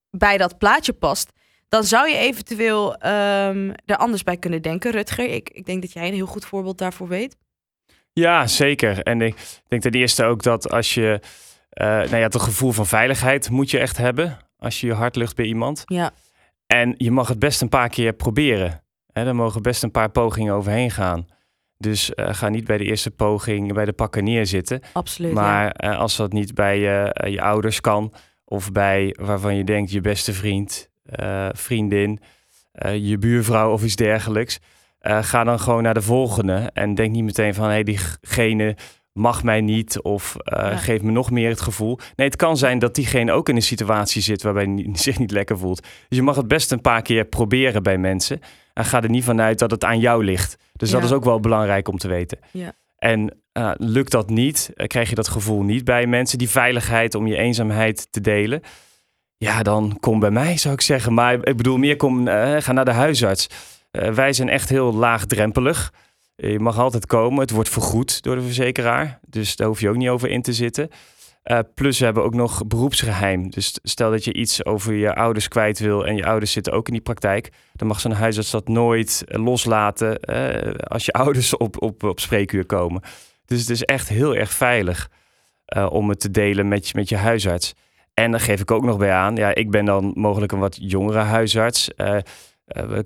bij 0.09 0.38
dat 0.38 0.57
plaatje 0.57 0.93
past, 0.93 1.31
dan 1.69 1.83
zou 1.83 2.09
je 2.09 2.17
eventueel 2.17 2.95
ehm, 2.95 3.71
er 3.85 3.97
anders 3.97 4.23
bij 4.23 4.38
kunnen 4.38 4.61
denken. 4.61 4.91
Rutger, 4.91 5.29
ik, 5.29 5.49
ik 5.49 5.65
denk 5.65 5.81
dat 5.81 5.91
jij 5.91 6.07
een 6.07 6.13
heel 6.13 6.25
goed 6.25 6.45
voorbeeld 6.45 6.77
daarvoor 6.77 7.07
weet. 7.07 7.38
Ja, 8.13 8.47
zeker. 8.47 9.03
En 9.03 9.21
ik 9.21 9.35
denk 9.67 9.81
ten 9.81 9.91
eerste 9.91 10.23
ook 10.23 10.43
dat 10.43 10.69
als 10.71 10.93
je, 10.93 11.19
eh 11.69 11.88
nou 11.88 12.15
ja, 12.15 12.23
het 12.23 12.41
gevoel 12.41 12.71
van 12.71 12.88
veiligheid 12.88 13.49
moet 13.49 13.71
je 13.71 13.79
echt 13.79 13.97
hebben 13.97 14.38
als 14.57 14.81
je 14.81 14.88
je 14.88 14.93
hart 14.93 15.15
lucht 15.15 15.35
bij 15.35 15.45
iemand. 15.45 15.83
Ja, 15.85 16.11
En 16.67 16.93
je 16.97 17.11
mag 17.11 17.27
het 17.27 17.39
best 17.39 17.61
een 17.61 17.69
paar 17.69 17.89
keer 17.89 18.13
proberen. 18.13 18.83
Hè, 19.19 19.25
er 19.25 19.35
mogen 19.35 19.61
best 19.61 19.83
een 19.83 19.91
paar 19.91 20.09
pogingen 20.09 20.53
overheen 20.53 20.91
gaan. 20.91 21.27
Dus 21.77 22.13
eh, 22.13 22.33
ga 22.33 22.49
niet 22.49 22.65
bij 22.65 22.77
de 22.77 22.83
eerste 22.83 23.11
poging 23.11 23.73
bij 23.73 23.85
de 23.85 23.93
pakken 23.93 24.23
neerzitten. 24.23 24.81
absoluut. 24.93 25.33
Maar 25.33 25.71
eh, 25.71 25.97
als 25.97 26.15
dat 26.15 26.33
niet 26.33 26.53
bij 26.53 26.79
je, 26.79 27.13
eh, 27.13 27.31
je 27.31 27.41
ouders 27.41 27.81
kan, 27.81 28.13
of 28.45 28.71
bij 28.71 29.15
waarvan 29.21 29.55
je 29.55 29.63
denkt 29.63 29.91
je 29.91 30.01
beste 30.01 30.33
vriend, 30.33 30.89
vriendin, 31.51 32.19
je 32.99 33.17
buurvrouw 33.17 33.71
of 33.71 33.83
iets 33.83 33.95
dergelijks, 33.95 34.59
ga 35.01 35.43
dan 35.43 35.59
gewoon 35.59 35.83
naar 35.83 35.93
de 35.93 36.01
volgende. 36.01 36.69
En 36.73 36.95
denk 36.95 37.11
niet 37.11 37.23
meteen 37.23 37.53
van 37.53 37.69
hé, 37.69 37.83
diegene 37.83 38.75
mag 39.13 39.43
mij 39.43 39.61
niet 39.61 40.01
of 40.01 40.35
Ja. 40.43 40.75
geeft 40.77 41.03
me 41.03 41.11
nog 41.11 41.31
meer 41.31 41.49
het 41.49 41.61
gevoel. 41.61 41.99
Nee, 42.15 42.27
het 42.27 42.35
kan 42.35 42.57
zijn 42.57 42.79
dat 42.79 42.95
diegene 42.95 43.31
ook 43.31 43.49
in 43.49 43.55
een 43.55 43.61
situatie 43.61 44.21
zit 44.21 44.41
waarbij 44.41 44.63
hij 44.63 44.89
zich 45.07 45.19
niet 45.19 45.31
lekker 45.31 45.57
voelt. 45.57 45.81
Dus 45.81 46.17
je 46.17 46.21
mag 46.21 46.35
het 46.35 46.47
best 46.47 46.71
een 46.71 46.81
paar 46.81 47.01
keer 47.01 47.25
proberen 47.25 47.83
bij 47.83 47.97
mensen. 47.97 48.39
En 48.79 48.86
ga 48.86 49.01
er 49.01 49.09
niet 49.09 49.24
vanuit 49.24 49.59
dat 49.59 49.71
het 49.71 49.83
aan 49.83 50.00
jou 50.00 50.24
ligt. 50.24 50.57
Dus 50.74 50.89
dat 50.89 51.03
is 51.03 51.12
ook 51.12 51.24
wel 51.24 51.39
belangrijk 51.39 51.88
om 51.88 51.98
te 51.98 52.07
weten. 52.07 52.39
Ja. 52.51 52.74
En 52.98 53.41
eh, 53.51 53.71
lukt 53.77 54.12
dat 54.12 54.29
niet, 54.29 54.71
eh, 54.75 54.88
krijg 54.88 55.09
je 55.09 55.15
dat 55.15 55.27
gevoel 55.27 55.62
niet 55.62 55.83
bij 55.83 56.07
mensen, 56.07 56.38
die 56.38 56.50
veiligheid 56.50 57.15
om 57.15 57.27
je 57.27 57.36
eenzaamheid 57.36 58.07
te 58.12 58.21
delen. 58.21 58.62
Ja, 59.38 59.63
dan 59.63 59.98
kom 60.00 60.19
bij 60.19 60.31
mij, 60.31 60.57
zou 60.57 60.74
ik 60.74 60.81
zeggen. 60.81 61.13
Maar 61.13 61.33
ik 61.33 61.57
bedoel, 61.57 61.77
meer 61.77 61.95
kom, 61.95 62.27
eh, 62.27 62.55
ga 62.59 62.71
naar 62.71 62.86
de 62.86 62.91
huisarts. 62.91 63.48
Wij 63.91 64.33
zijn 64.33 64.50
echt 64.50 64.69
heel 64.69 64.93
laagdrempelig. 64.93 65.93
Je 66.36 66.59
mag 66.59 66.77
altijd 66.77 67.05
komen. 67.05 67.39
Het 67.39 67.51
wordt 67.51 67.69
vergoed 67.69 68.21
door 68.24 68.36
de 68.36 68.41
verzekeraar. 68.41 69.19
Dus 69.27 69.55
daar 69.55 69.67
hoef 69.67 69.79
je 69.79 69.89
ook 69.89 69.95
niet 69.95 70.09
over 70.09 70.29
in 70.29 70.41
te 70.41 70.53
zitten. 70.53 70.89
Eh, 71.43 71.60
plus 71.75 72.00
we 72.00 72.05
hebben 72.05 72.24
ook 72.24 72.34
nog 72.34 72.67
beroepsgeheim. 72.67 73.50
Dus 73.50 73.79
stel 73.84 74.12
dat 74.12 74.24
je 74.24 74.34
iets 74.34 74.65
over 74.65 74.93
je 74.93 75.15
ouders 75.15 75.48
kwijt 75.48 75.79
wil 75.79 76.05
en 76.08 76.15
je 76.15 76.25
ouders 76.25 76.51
zitten 76.51 76.74
ook 76.74 76.88
in 76.88 76.93
die 76.93 77.01
praktijk, 77.01 77.50
dan 77.74 77.88
mag 77.88 78.00
zo'n 78.00 78.12
huisarts 78.12 78.51
dat 78.51 78.67
nooit 78.67 79.24
eh, 79.27 79.43
loslaten 79.43 80.19
eh, 80.19 80.74
als 80.88 81.05
je 81.05 81.12
ouders 81.24 81.58
op, 81.58 81.81
op, 81.81 82.03
op 82.03 82.19
spreekuur 82.19 82.65
komen. 82.65 83.01
Dus 83.46 83.60
het 83.60 83.69
is 83.69 83.84
echt 83.84 84.10
heel 84.10 84.36
erg 84.36 84.51
veilig 84.51 85.10
om 85.89 86.10
het 86.10 86.19
te 86.19 86.31
delen 86.31 86.67
met 86.67 86.93
met 86.93 87.10
je 87.10 87.17
huisarts. 87.17 87.74
En 88.13 88.31
daar 88.31 88.39
geef 88.39 88.60
ik 88.62 88.72
ook 88.72 88.84
nog 88.84 88.98
bij 88.98 89.12
aan, 89.12 89.36
ja, 89.36 89.55
ik 89.55 89.72
ben 89.72 89.86
dan 89.86 90.12
mogelijk 90.15 90.51
een 90.51 90.60
wat 90.60 90.77
jongere 90.81 91.19
huisarts. 91.19 91.93
Eh, 91.96 92.17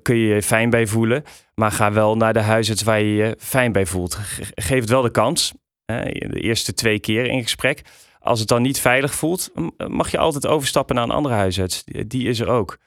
kun 0.02 0.16
je 0.16 0.34
je 0.34 0.42
fijn 0.42 0.70
bij 0.70 0.86
voelen, 0.86 1.22
maar 1.54 1.70
ga 1.72 1.92
wel 1.92 2.16
naar 2.16 2.32
de 2.32 2.40
huisarts 2.40 2.82
waar 2.82 3.00
je 3.00 3.14
je 3.14 3.36
fijn 3.38 3.72
bij 3.72 3.86
voelt. 3.86 4.14
Ge- 4.14 4.44
geef 4.54 4.80
het 4.80 4.88
wel 4.90 5.02
de 5.02 5.10
kans, 5.10 5.52
de 5.84 6.40
eerste 6.40 6.74
twee 6.74 6.98
keer 7.00 7.26
in 7.26 7.42
gesprek. 7.42 7.82
Als 8.24 8.40
het 8.40 8.48
dan 8.48 8.62
niet 8.62 8.80
veilig 8.80 9.14
voelt, 9.14 9.50
mag 9.88 10.10
je 10.10 10.18
altijd 10.18 10.46
overstappen 10.46 10.94
naar 10.94 11.04
een 11.04 11.10
andere 11.10 11.34
huisarts. 11.34 11.84
Die, 12.06 12.28
is 12.28 12.40
er 12.40 12.48
ook. 12.48 12.78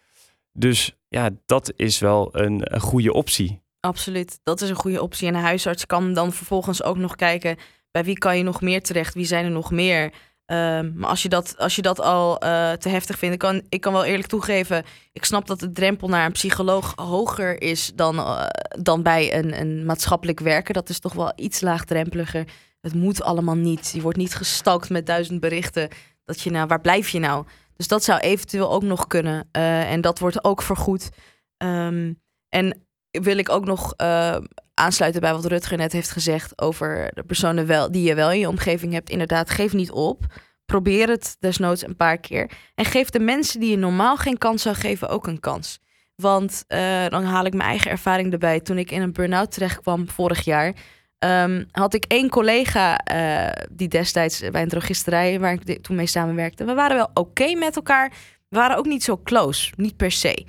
Dus 0.54 0.96
ja, 1.08 1.30
dat 1.46 1.74
is 1.76 2.00
wel 2.00 2.30
een, 2.32 2.62
een 2.74 2.80
goede 2.80 3.14
optie. 3.14 3.62
Absoluut, 3.80 4.40
dat 4.44 4.62
is 4.62 4.70
een 4.70 4.76
goede 4.76 5.02
optie. 5.02 5.28
En 5.28 5.36
een 5.36 5.42
huisarts 5.42 5.86
kan 5.86 6.14
dan 6.14 6.34
vervolgens 6.34 6.84
ook 6.84 6.98
nog 6.98 7.16
kijken 7.16 7.58
bij 7.92 8.04
wie 8.04 8.18
kan 8.18 8.38
je 8.38 8.44
nog 8.44 8.62
meer 8.62 8.82
terecht, 8.82 9.14
wie 9.14 9.26
zijn 9.26 9.46
er 9.46 9.52
nog 9.52 9.72
meer. 9.72 10.14
Ehm, 10.46 10.92
maar 10.96 11.10
als 11.10 11.22
je 11.22 11.30
dat, 11.30 11.58
als 11.58 11.76
je 11.76 11.82
dat 11.82 12.00
al 12.00 12.40
eh, 12.40 12.72
te 12.72 12.90
heftig 12.90 13.18
vindt, 13.18 13.34
ik 13.34 13.40
kan, 13.40 13.62
ik 13.70 13.82
kan 13.82 13.94
wel 13.94 14.06
eerlijk 14.06 14.28
toegeven, 14.28 14.84
ik 15.14 15.26
snap 15.26 15.48
dat 15.48 15.60
de 15.60 15.72
drempel 15.72 16.08
naar 16.08 16.26
een 16.26 16.32
psycholoog 16.32 16.94
hoger 16.96 17.62
is 17.62 17.92
dan, 17.96 18.18
eh, 18.18 18.46
dan 18.70 19.04
bij 19.04 19.38
een, 19.38 19.60
een 19.60 19.86
maatschappelijk 19.86 20.40
werker. 20.40 20.74
Dat 20.74 20.90
is 20.90 21.00
toch 21.00 21.14
wel 21.14 21.34
iets 21.36 21.62
laagdrempeliger. 21.62 22.48
Het 22.88 22.96
moet 22.96 23.22
allemaal 23.22 23.56
niet. 23.56 23.92
Je 23.94 24.02
wordt 24.02 24.18
niet 24.18 24.36
gestalkt 24.36 24.90
met 24.90 25.06
duizend 25.06 25.40
berichten. 25.40 25.90
Dat 26.26 26.42
je 26.42 26.52
nou, 26.52 26.68
waar 26.68 26.82
blijf 26.82 27.10
je 27.10 27.20
nou? 27.20 27.46
Dus 27.76 27.88
dat 27.88 28.04
zou 28.04 28.20
eventueel 28.20 28.72
ook 28.72 28.84
nog 28.84 29.08
kunnen. 29.08 29.50
Eh, 29.52 29.92
en 29.92 30.02
dat 30.02 30.20
wordt 30.20 30.44
ook 30.44 30.62
vergoed. 30.62 31.10
Ehm, 31.58 32.14
en 32.50 32.88
wil 33.12 33.38
ik 33.38 33.50
ook 33.50 33.66
nog 33.66 33.94
eh, 33.94 34.38
aansluiten 34.74 35.22
bij 35.22 35.34
wat 35.34 35.46
Rutger 35.46 35.78
net 35.78 35.92
heeft 35.92 36.12
gezegd 36.12 36.62
over 36.62 37.12
de 37.14 37.24
personen 37.24 37.66
wel, 37.66 37.92
die 37.92 38.04
je 38.04 38.16
wel 38.16 38.32
in 38.32 38.40
je 38.40 38.48
omgeving 38.48 38.94
hebt. 38.94 39.10
Inderdaad, 39.10 39.50
geef 39.50 39.74
niet 39.74 39.92
op. 39.92 40.26
Probeer 40.66 41.10
het 41.10 41.36
desnoods 41.40 41.84
een 41.84 41.96
paar 41.96 42.18
keer. 42.18 42.52
En 42.76 42.86
geef 42.86 43.10
de 43.10 43.20
mensen 43.20 43.60
die 43.60 43.70
je 43.70 43.78
normaal 43.78 44.18
geen 44.18 44.38
kans 44.38 44.62
zou 44.62 44.76
geven 44.76 45.10
ook 45.10 45.28
een 45.28 45.40
kans. 45.40 45.80
Want 46.16 46.64
eh, 46.68 47.08
dan 47.08 47.24
haal 47.24 47.46
ik 47.46 47.54
mijn 47.54 47.70
eigen 47.70 47.92
ervaring 47.92 48.32
erbij. 48.32 48.60
Toen 48.60 48.78
ik 48.78 48.92
in 48.92 49.02
een 49.02 49.14
burn-out 49.14 49.52
terecht 49.52 49.82
kwam 49.82 50.10
vorig 50.10 50.46
jaar, 50.46 50.74
ehm, 51.20 51.64
had 51.72 51.94
ik 51.94 52.06
één 52.08 52.30
collega 52.30 52.98
eh, 52.98 53.64
die 53.72 53.88
destijds 53.88 54.44
bij 54.52 54.62
een 54.62 54.68
drogisterij, 54.68 55.40
waar 55.40 55.54
ik 55.54 55.84
toen 55.84 55.96
mee 55.96 56.08
samenwerkte. 56.08 56.66
We 56.66 56.74
waren 56.74 56.96
wel 56.96 57.10
oké 57.14 57.54
met 57.56 57.76
elkaar. 57.76 58.10
We 58.50 58.58
waren 58.58 58.78
ook 58.78 58.86
niet 58.86 59.04
zo 59.04 59.20
close, 59.24 59.72
niet 59.76 59.98
per 59.98 60.12
se. 60.12 60.46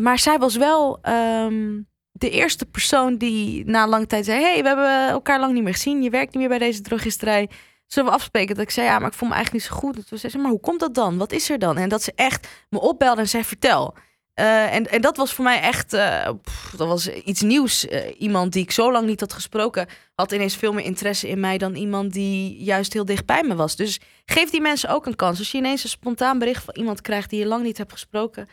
Maar 0.00 0.18
zij 0.18 0.38
was 0.38 0.56
wel 0.56 0.98
ehm, 1.02 1.80
de 2.12 2.30
eerste 2.30 2.66
persoon 2.66 3.16
die 3.16 3.64
na 3.64 3.88
lange 3.88 4.06
tijd 4.06 4.24
zei: 4.24 4.42
hey, 4.42 4.62
we 4.62 4.68
hebben 4.68 5.08
elkaar 5.08 5.40
lang 5.40 5.52
niet 5.52 5.62
meer 5.62 5.74
gezien. 5.74 6.02
Je 6.02 6.10
werkt 6.10 6.32
niet 6.32 6.40
meer 6.40 6.58
bij 6.58 6.68
deze 6.68 6.80
drogisterij. 6.80 7.48
Zullen 7.86 8.10
we 8.10 8.16
afspreken? 8.16 8.54
Dat 8.54 8.64
ik 8.64 8.70
zei: 8.70 8.86
Ja, 8.86 8.98
maar 8.98 9.08
ik 9.08 9.14
voel 9.14 9.28
me 9.28 9.34
eigenlijk 9.34 9.64
niet 9.64 9.74
zo 9.74 9.80
goed. 9.80 9.96
En 9.96 10.06
toen 10.06 10.18
zei 10.18 10.32
ze: 10.32 10.38
Maar 10.38 10.50
hoe 10.50 10.60
komt 10.60 10.80
dat 10.80 10.94
dan? 10.94 11.18
Wat 11.18 11.32
is 11.32 11.50
er 11.50 11.58
dan? 11.58 11.76
En 11.76 11.88
dat 11.88 12.02
ze 12.02 12.12
echt 12.14 12.48
me 12.68 12.80
opbelde 12.80 13.20
en 13.20 13.28
zei: 13.28 13.44
Vertel. 13.44 13.94
Eh, 14.36 14.74
en, 14.74 14.90
en 14.90 15.00
dat 15.00 15.16
was 15.16 15.32
voor 15.32 15.44
mij 15.44 15.60
echt, 15.60 15.92
eh, 15.92 16.30
dat 16.76 16.88
was 16.88 17.08
iets 17.08 17.40
nieuws. 17.40 17.86
Eh, 17.86 18.20
iemand 18.20 18.52
die 18.52 18.62
ik 18.62 18.70
zo 18.70 18.92
lang 18.92 19.06
niet 19.06 19.20
had 19.20 19.32
gesproken, 19.32 19.86
had 20.14 20.32
ineens 20.32 20.56
veel 20.56 20.72
meer 20.72 20.84
interesse 20.84 21.28
in 21.28 21.40
mij 21.40 21.58
dan 21.58 21.74
iemand 21.74 22.12
die 22.12 22.64
juist 22.64 22.92
heel 22.92 23.04
dicht 23.04 23.26
bij 23.26 23.42
me 23.42 23.54
was. 23.54 23.76
Dus 23.76 24.00
geef 24.24 24.50
die 24.50 24.60
mensen 24.60 24.88
ook 24.88 25.06
een 25.06 25.16
kans. 25.16 25.38
Als 25.38 25.52
je 25.52 25.58
ineens 25.58 25.82
een 25.82 25.88
spontaan 25.88 26.38
bericht 26.38 26.64
van 26.64 26.74
iemand 26.76 27.00
krijgt 27.00 27.30
die 27.30 27.38
je 27.38 27.46
lang 27.46 27.62
niet 27.62 27.78
hebt 27.78 27.92
gesproken, 27.92 28.48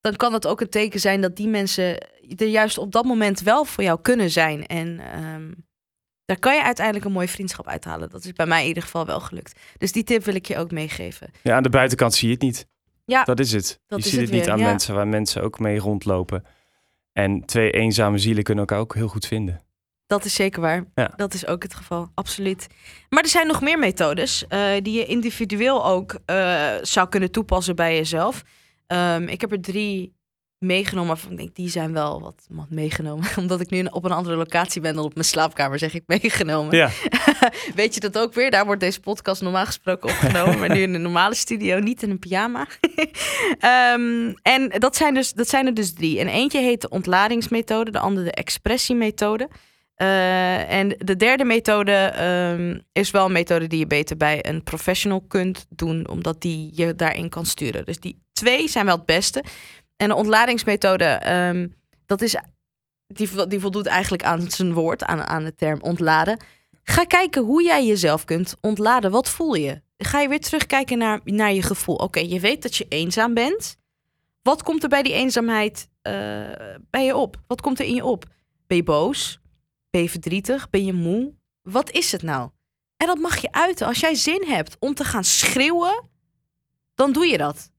dan 0.00 0.16
kan 0.16 0.32
het 0.32 0.46
ook 0.46 0.60
een 0.60 0.68
teken 0.68 1.00
zijn 1.00 1.20
dat 1.20 1.36
die 1.36 1.48
mensen 1.48 1.98
er 2.36 2.46
juist 2.46 2.78
op 2.78 2.92
dat 2.92 3.04
moment 3.04 3.40
wel 3.40 3.64
voor 3.64 3.84
jou 3.84 4.00
kunnen 4.02 4.30
zijn. 4.30 4.66
En 4.66 5.00
ehm, 5.00 5.52
daar 6.24 6.38
kan 6.38 6.54
je 6.54 6.62
uiteindelijk 6.62 7.06
een 7.06 7.12
mooie 7.12 7.28
vriendschap 7.28 7.66
uithalen. 7.66 8.10
Dat 8.10 8.24
is 8.24 8.32
bij 8.32 8.46
mij 8.46 8.62
in 8.62 8.68
ieder 8.68 8.82
geval 8.82 9.06
wel 9.06 9.20
gelukt. 9.20 9.58
Dus 9.76 9.92
die 9.92 10.04
tip 10.04 10.24
wil 10.24 10.34
ik 10.34 10.46
je 10.46 10.56
ook 10.56 10.70
meegeven. 10.70 11.30
Ja, 11.42 11.56
aan 11.56 11.62
de 11.62 11.70
buitenkant 11.70 12.14
zie 12.14 12.28
je 12.28 12.34
het 12.34 12.42
niet. 12.42 12.66
Ja, 13.08 13.24
Dat 13.24 13.40
is 13.40 13.52
het. 13.52 13.80
dat 13.86 13.98
je 13.98 14.04
is 14.04 14.10
ziet 14.10 14.20
het 14.20 14.30
het 14.30 14.38
niet 14.38 14.48
aan 14.48 14.58
ja. 14.58 14.66
mensen 14.66 14.94
waar 14.94 15.08
mensen 15.08 15.42
ook 15.42 15.58
mee 15.58 15.78
rondlopen. 15.78 16.44
En 17.12 17.44
twee 17.44 17.70
eenzame 17.70 18.18
zielen 18.18 18.42
kunnen 18.42 18.66
elkaar 18.66 18.82
ook 18.82 18.94
heel 18.94 19.08
goed 19.08 19.26
vinden. 19.26 19.60
Dat 20.06 20.24
is 20.24 20.34
zeker 20.34 20.60
waar. 20.60 20.84
Ja. 20.94 21.12
Dat 21.16 21.34
is 21.34 21.46
ook 21.46 21.62
het 21.62 21.74
geval, 21.74 22.10
absoluut. 22.14 22.66
Maar 23.08 23.22
er 23.22 23.28
zijn 23.28 23.46
nog 23.46 23.60
meer 23.60 23.78
methodes 23.78 24.46
eh, 24.46 24.70
die 24.82 24.98
je 24.98 25.06
individueel 25.06 25.86
ook 25.86 26.18
eh, 26.24 26.74
zou 26.82 27.08
kunnen 27.08 27.30
toepassen 27.30 27.76
bij 27.76 27.96
jezelf. 27.96 28.42
Ehm, 28.86 29.22
ik 29.22 29.40
heb 29.40 29.52
er 29.52 29.60
drie 29.60 30.16
meegenomen 30.58 31.08
waarvan 31.08 31.30
ik 31.30 31.36
denk, 31.36 31.54
die 31.54 31.68
zijn 31.68 31.92
wel 31.92 32.20
wat, 32.20 32.46
wat 32.48 32.70
meegenomen. 32.70 33.28
Omdat 33.36 33.60
ik 33.60 33.70
nu 33.70 33.84
op 33.84 34.04
een 34.04 34.12
andere 34.12 34.36
locatie 34.36 34.80
ben 34.80 34.94
dan 34.94 35.04
op 35.04 35.14
mijn 35.14 35.26
slaapkamer, 35.26 35.78
zeg 35.78 35.94
ik 35.94 36.02
meegenomen. 36.06 36.76
Ja, 36.76 36.90
Weet 37.74 37.94
je 37.94 38.00
dat 38.00 38.18
ook 38.18 38.34
weer? 38.34 38.50
Daar 38.50 38.64
wordt 38.64 38.80
deze 38.80 39.00
podcast 39.00 39.42
normaal 39.42 39.66
gesproken 39.66 40.08
opgenomen, 40.08 40.58
maar 40.58 40.68
nu 40.68 40.80
in 40.80 40.94
een 40.94 41.02
normale 41.02 41.34
studio, 41.34 41.78
niet 41.78 42.02
in 42.02 42.10
een 42.10 42.18
pyjama. 42.18 42.66
Ehm, 43.58 44.32
en 44.42 44.68
dat 44.78 44.96
zijn, 44.96 45.14
dus, 45.14 45.32
dat 45.32 45.48
zijn 45.48 45.66
er 45.66 45.74
dus 45.74 45.92
drie. 45.92 46.20
En 46.20 46.28
eentje 46.28 46.60
heet 46.60 46.80
de 46.80 46.88
ontladingsmethode, 46.88 47.90
de 47.90 47.98
andere 47.98 48.24
de 48.24 48.32
expressiemethode. 48.32 49.48
Eh, 49.94 50.72
en 50.72 50.88
de 50.98 51.16
derde 51.16 51.44
methode 51.44 51.92
ehm, 51.92 52.78
is 52.92 53.10
wel 53.10 53.24
een 53.24 53.32
methode 53.32 53.66
die 53.66 53.78
je 53.78 53.86
beter 53.86 54.16
bij 54.16 54.46
een 54.46 54.62
professional 54.62 55.20
kunt 55.20 55.66
doen, 55.68 56.08
omdat 56.08 56.40
die 56.40 56.70
je 56.74 56.94
daarin 56.94 57.28
kan 57.28 57.46
sturen. 57.46 57.84
Dus 57.84 58.00
die 58.00 58.22
twee 58.32 58.68
zijn 58.68 58.84
wel 58.84 58.96
het 58.96 59.06
beste. 59.06 59.44
En 59.96 60.08
de 60.08 60.14
ontladingsmethode, 60.14 61.04
ehm, 61.04 61.68
dat 62.06 62.22
is, 62.22 62.36
die, 63.06 63.46
die 63.46 63.60
voldoet 63.60 63.86
eigenlijk 63.86 64.22
aan 64.22 64.50
zijn 64.50 64.72
woord, 64.72 65.04
aan, 65.04 65.22
aan 65.22 65.44
de 65.44 65.54
term 65.54 65.80
ontladen. 65.80 66.38
Ga 66.88 67.04
kijken 67.04 67.44
hoe 67.44 67.62
jij 67.62 67.86
jezelf 67.86 68.24
kunt 68.24 68.56
ontladen. 68.60 69.10
Wat 69.10 69.28
voel 69.28 69.54
je? 69.54 69.82
Ga 69.98 70.20
je 70.20 70.28
weer 70.28 70.40
terugkijken 70.40 70.98
naar, 70.98 71.20
naar 71.24 71.52
je 71.52 71.62
gevoel. 71.62 71.94
Oké, 71.94 72.20
je 72.20 72.40
weet 72.40 72.62
dat 72.62 72.76
je 72.76 72.86
eenzaam 72.88 73.34
bent. 73.34 73.76
Wat 74.42 74.62
komt 74.62 74.82
er 74.82 74.88
bij 74.88 75.02
die 75.02 75.12
eenzaamheid 75.12 75.88
eh, 76.02 76.12
bij 76.90 77.04
je 77.04 77.16
op? 77.16 77.36
Wat 77.46 77.60
komt 77.60 77.78
er 77.78 77.84
in 77.84 77.94
je 77.94 78.04
op? 78.04 78.24
Ben 78.66 78.76
je 78.76 78.82
boos? 78.82 79.40
Ben 79.90 80.02
je 80.02 80.10
verdrietig? 80.10 80.70
Ben 80.70 80.84
je 80.84 80.92
moe? 80.92 81.34
Wat 81.62 81.90
is 81.90 82.12
het 82.12 82.22
nou? 82.22 82.50
En 82.96 83.06
dat 83.06 83.18
mag 83.18 83.36
je 83.36 83.52
uiten. 83.52 83.86
Als 83.86 84.00
jij 84.00 84.14
zin 84.14 84.44
hebt 84.46 84.76
om 84.78 84.94
te 84.94 85.04
gaan 85.04 85.24
schreeuwen, 85.24 86.08
dan 86.94 87.12
doe 87.12 87.26
je 87.26 87.38
dat. 87.38 87.70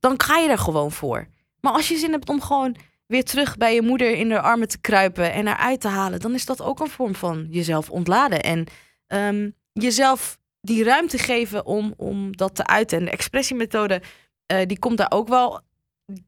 Dan 0.00 0.20
ga 0.20 0.38
je 0.38 0.48
er 0.48 0.58
gewoon 0.58 0.92
voor. 0.92 1.28
Maar 1.60 1.72
als 1.72 1.88
je 1.88 1.96
zin 1.96 2.12
hebt 2.12 2.28
om 2.28 2.40
gewoon 2.40 2.76
weer 3.12 3.24
terug 3.24 3.56
bij 3.56 3.74
je 3.74 3.82
moeder 3.82 4.10
in 4.10 4.30
haar 4.30 4.40
armen 4.40 4.68
te 4.68 4.80
kruipen 4.80 5.32
en 5.32 5.46
haar 5.46 5.56
uit 5.56 5.80
te 5.80 5.88
halen, 5.88 6.20
dan 6.20 6.34
is 6.34 6.44
dat 6.44 6.62
ook 6.62 6.80
een 6.80 6.90
vorm 6.90 7.14
van 7.14 7.46
jezelf 7.50 7.90
ontladen. 7.90 8.42
En 8.42 8.66
ehm, 9.06 9.50
jezelf 9.72 10.38
die 10.60 10.84
ruimte 10.84 11.18
geven 11.18 11.66
om, 11.66 11.94
om 11.96 12.36
dat 12.36 12.54
te 12.54 12.66
uiten. 12.66 12.98
En 12.98 13.04
de 13.04 13.10
expressiemethode, 13.10 14.02
uh, 14.52 14.58
die 14.66 14.78
komt 14.78 14.96
daar 14.96 15.10
ook 15.10 15.28
wel, 15.28 15.60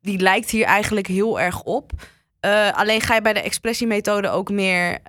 die 0.01 0.19
lijkt 0.19 0.51
hier 0.51 0.65
eigenlijk 0.65 1.07
heel 1.07 1.41
erg 1.41 1.63
op. 1.63 1.93
Uh, 2.41 2.73
alleen 2.73 3.01
ga 3.01 3.15
je 3.15 3.23
bij 3.23 3.33
de 3.33 3.43
expressiemethode 3.43 4.29
ook 4.29 4.51
meer 4.51 4.93
uh, 4.93 5.01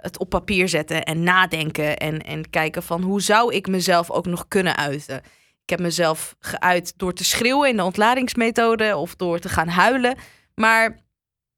het 0.00 0.18
op 0.18 0.28
papier 0.28 0.68
zetten 0.68 1.04
en 1.04 1.22
nadenken 1.22 1.96
en, 1.96 2.22
en 2.22 2.50
kijken 2.50 2.82
van 2.82 3.02
hoe 3.02 3.20
zou 3.20 3.54
ik 3.54 3.68
mezelf 3.68 4.10
ook 4.10 4.26
nog 4.26 4.48
kunnen 4.48 4.76
uiten. 4.76 5.16
Ik 5.62 5.70
heb 5.70 5.80
mezelf 5.80 6.36
geuit 6.40 6.92
door 6.96 7.12
te 7.12 7.24
schreeuwen 7.24 7.68
in 7.68 7.76
de 7.76 7.84
ontladingsmethode 7.84 8.96
of 8.96 9.16
door 9.16 9.38
te 9.38 9.48
gaan 9.48 9.68
huilen. 9.68 10.16
Maar 10.60 11.04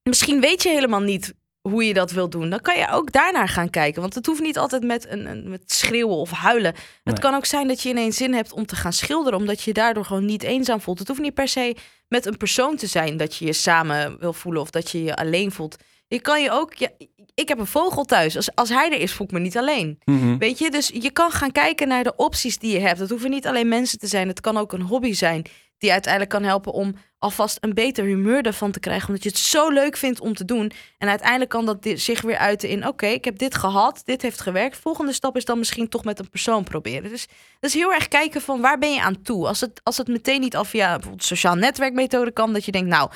misschien 0.02 0.40
weet 0.40 0.62
je 0.62 0.68
helemaal 0.68 1.00
niet 1.00 1.34
hoe 1.60 1.84
je 1.84 1.94
dat 1.94 2.10
wil 2.10 2.28
doen. 2.28 2.50
Dan 2.50 2.60
kan 2.60 2.78
je 2.78 2.90
ook 2.90 3.12
daarnaar 3.12 3.48
gaan 3.48 3.70
kijken. 3.70 4.00
Want 4.00 4.14
het 4.14 4.26
hoeft 4.26 4.40
niet 4.40 4.58
altijd 4.58 4.84
met, 4.84 5.08
een, 5.08 5.26
een 5.26 5.48
met 5.48 5.72
schreeuwen 5.72 6.16
of 6.16 6.30
huilen. 6.30 6.74
Het 7.02 7.18
kan 7.18 7.34
ook 7.34 7.46
zijn 7.46 7.68
dat 7.68 7.82
je 7.82 7.88
ineens 7.88 8.16
zin 8.16 8.34
hebt 8.34 8.52
om 8.52 8.66
te 8.66 8.76
gaan 8.76 8.92
schilderen. 8.92 9.38
Omdat 9.38 9.58
je 9.62 9.70
je 9.70 9.74
daardoor 9.74 10.04
gewoon 10.04 10.24
niet 10.24 10.42
eenzaam 10.42 10.80
voelt. 10.80 10.98
Het 10.98 11.08
hoeft 11.08 11.20
niet 11.20 11.34
per 11.34 11.48
se 11.48 11.76
met 12.08 12.26
een 12.26 12.36
persoon 12.36 12.76
te 12.76 12.86
zijn 12.86 13.16
dat 13.16 13.36
je 13.36 13.44
je 13.44 13.52
samen 13.52 14.18
wil 14.18 14.32
voelen. 14.32 14.62
Of 14.62 14.70
dat 14.70 14.90
je 14.90 15.02
je 15.02 15.16
alleen 15.16 15.52
voelt. 15.52 15.76
Je 16.08 16.20
kan 16.20 16.42
je 16.42 16.50
ook. 16.50 16.74
Ja, 16.74 16.88
ik 17.34 17.48
heb 17.48 17.58
een 17.58 17.66
vogel 17.66 18.04
thuis. 18.04 18.36
Als, 18.36 18.54
als 18.54 18.68
hij 18.68 18.92
er 18.92 19.00
is, 19.00 19.12
voel 19.12 19.26
ik 19.26 19.32
me 19.32 19.38
niet 19.38 19.56
alleen. 19.56 19.98
Mhm. 20.04 20.38
Weet 20.38 20.58
je, 20.58 20.70
dus 20.70 20.90
je 20.94 21.10
kan 21.10 21.30
gaan 21.30 21.52
kijken 21.52 21.88
naar 21.88 22.04
de 22.04 22.16
opties 22.16 22.58
die 22.58 22.72
je 22.72 22.80
hebt. 22.80 22.98
Het 22.98 23.10
hoeven 23.10 23.30
niet 23.30 23.46
alleen 23.46 23.68
mensen 23.68 23.98
te 23.98 24.06
zijn. 24.06 24.28
Het 24.28 24.40
kan 24.40 24.56
ook 24.56 24.72
een 24.72 24.82
hobby 24.82 25.12
zijn 25.12 25.44
die 25.78 25.92
uiteindelijk 25.92 26.32
kan 26.32 26.42
helpen 26.42 26.72
om 26.72 26.94
alvast 27.18 27.58
een 27.60 27.74
beter 27.74 28.04
humeur 28.04 28.42
ervan 28.42 28.70
te 28.70 28.80
krijgen. 28.80 29.08
Omdat 29.08 29.22
je 29.22 29.28
het 29.28 29.38
zo 29.38 29.70
leuk 29.70 29.96
vindt 29.96 30.20
om 30.20 30.34
te 30.34 30.44
doen. 30.44 30.72
En 30.98 31.08
uiteindelijk 31.08 31.50
kan 31.50 31.66
dat 31.66 31.88
zich 31.94 32.20
weer 32.20 32.36
uiten 32.36 32.68
in: 32.68 32.86
oké, 32.86 33.06
ik 33.06 33.24
heb 33.24 33.38
dit 33.38 33.54
gehad, 33.54 34.02
dit 34.04 34.22
heeft 34.22 34.40
gewerkt. 34.40 34.76
Volgende 34.76 35.12
stap 35.12 35.36
is 35.36 35.44
dan 35.44 35.58
misschien 35.58 35.88
toch 35.88 36.04
met 36.04 36.18
een 36.18 36.30
persoon 36.30 36.64
proberen. 36.64 37.10
Dus 37.10 37.26
is 37.60 37.74
heel 37.74 37.92
erg 37.92 38.08
kijken 38.08 38.40
van 38.40 38.60
waar 38.60 38.78
ben 38.78 38.92
je 38.92 39.02
aan 39.02 39.22
toe. 39.22 39.46
Als 39.46 39.60
het, 39.60 39.80
als 39.82 39.96
het 39.96 40.08
meteen 40.08 40.40
niet 40.40 40.56
al 40.56 40.64
via 40.64 40.92
bijvoorbeeld 40.92 41.24
sociaal 41.24 41.54
netwerkmethode 41.54 42.32
kan, 42.32 42.52
dat 42.52 42.64
je 42.64 42.72
denkt, 42.72 42.88
nou, 42.88 43.10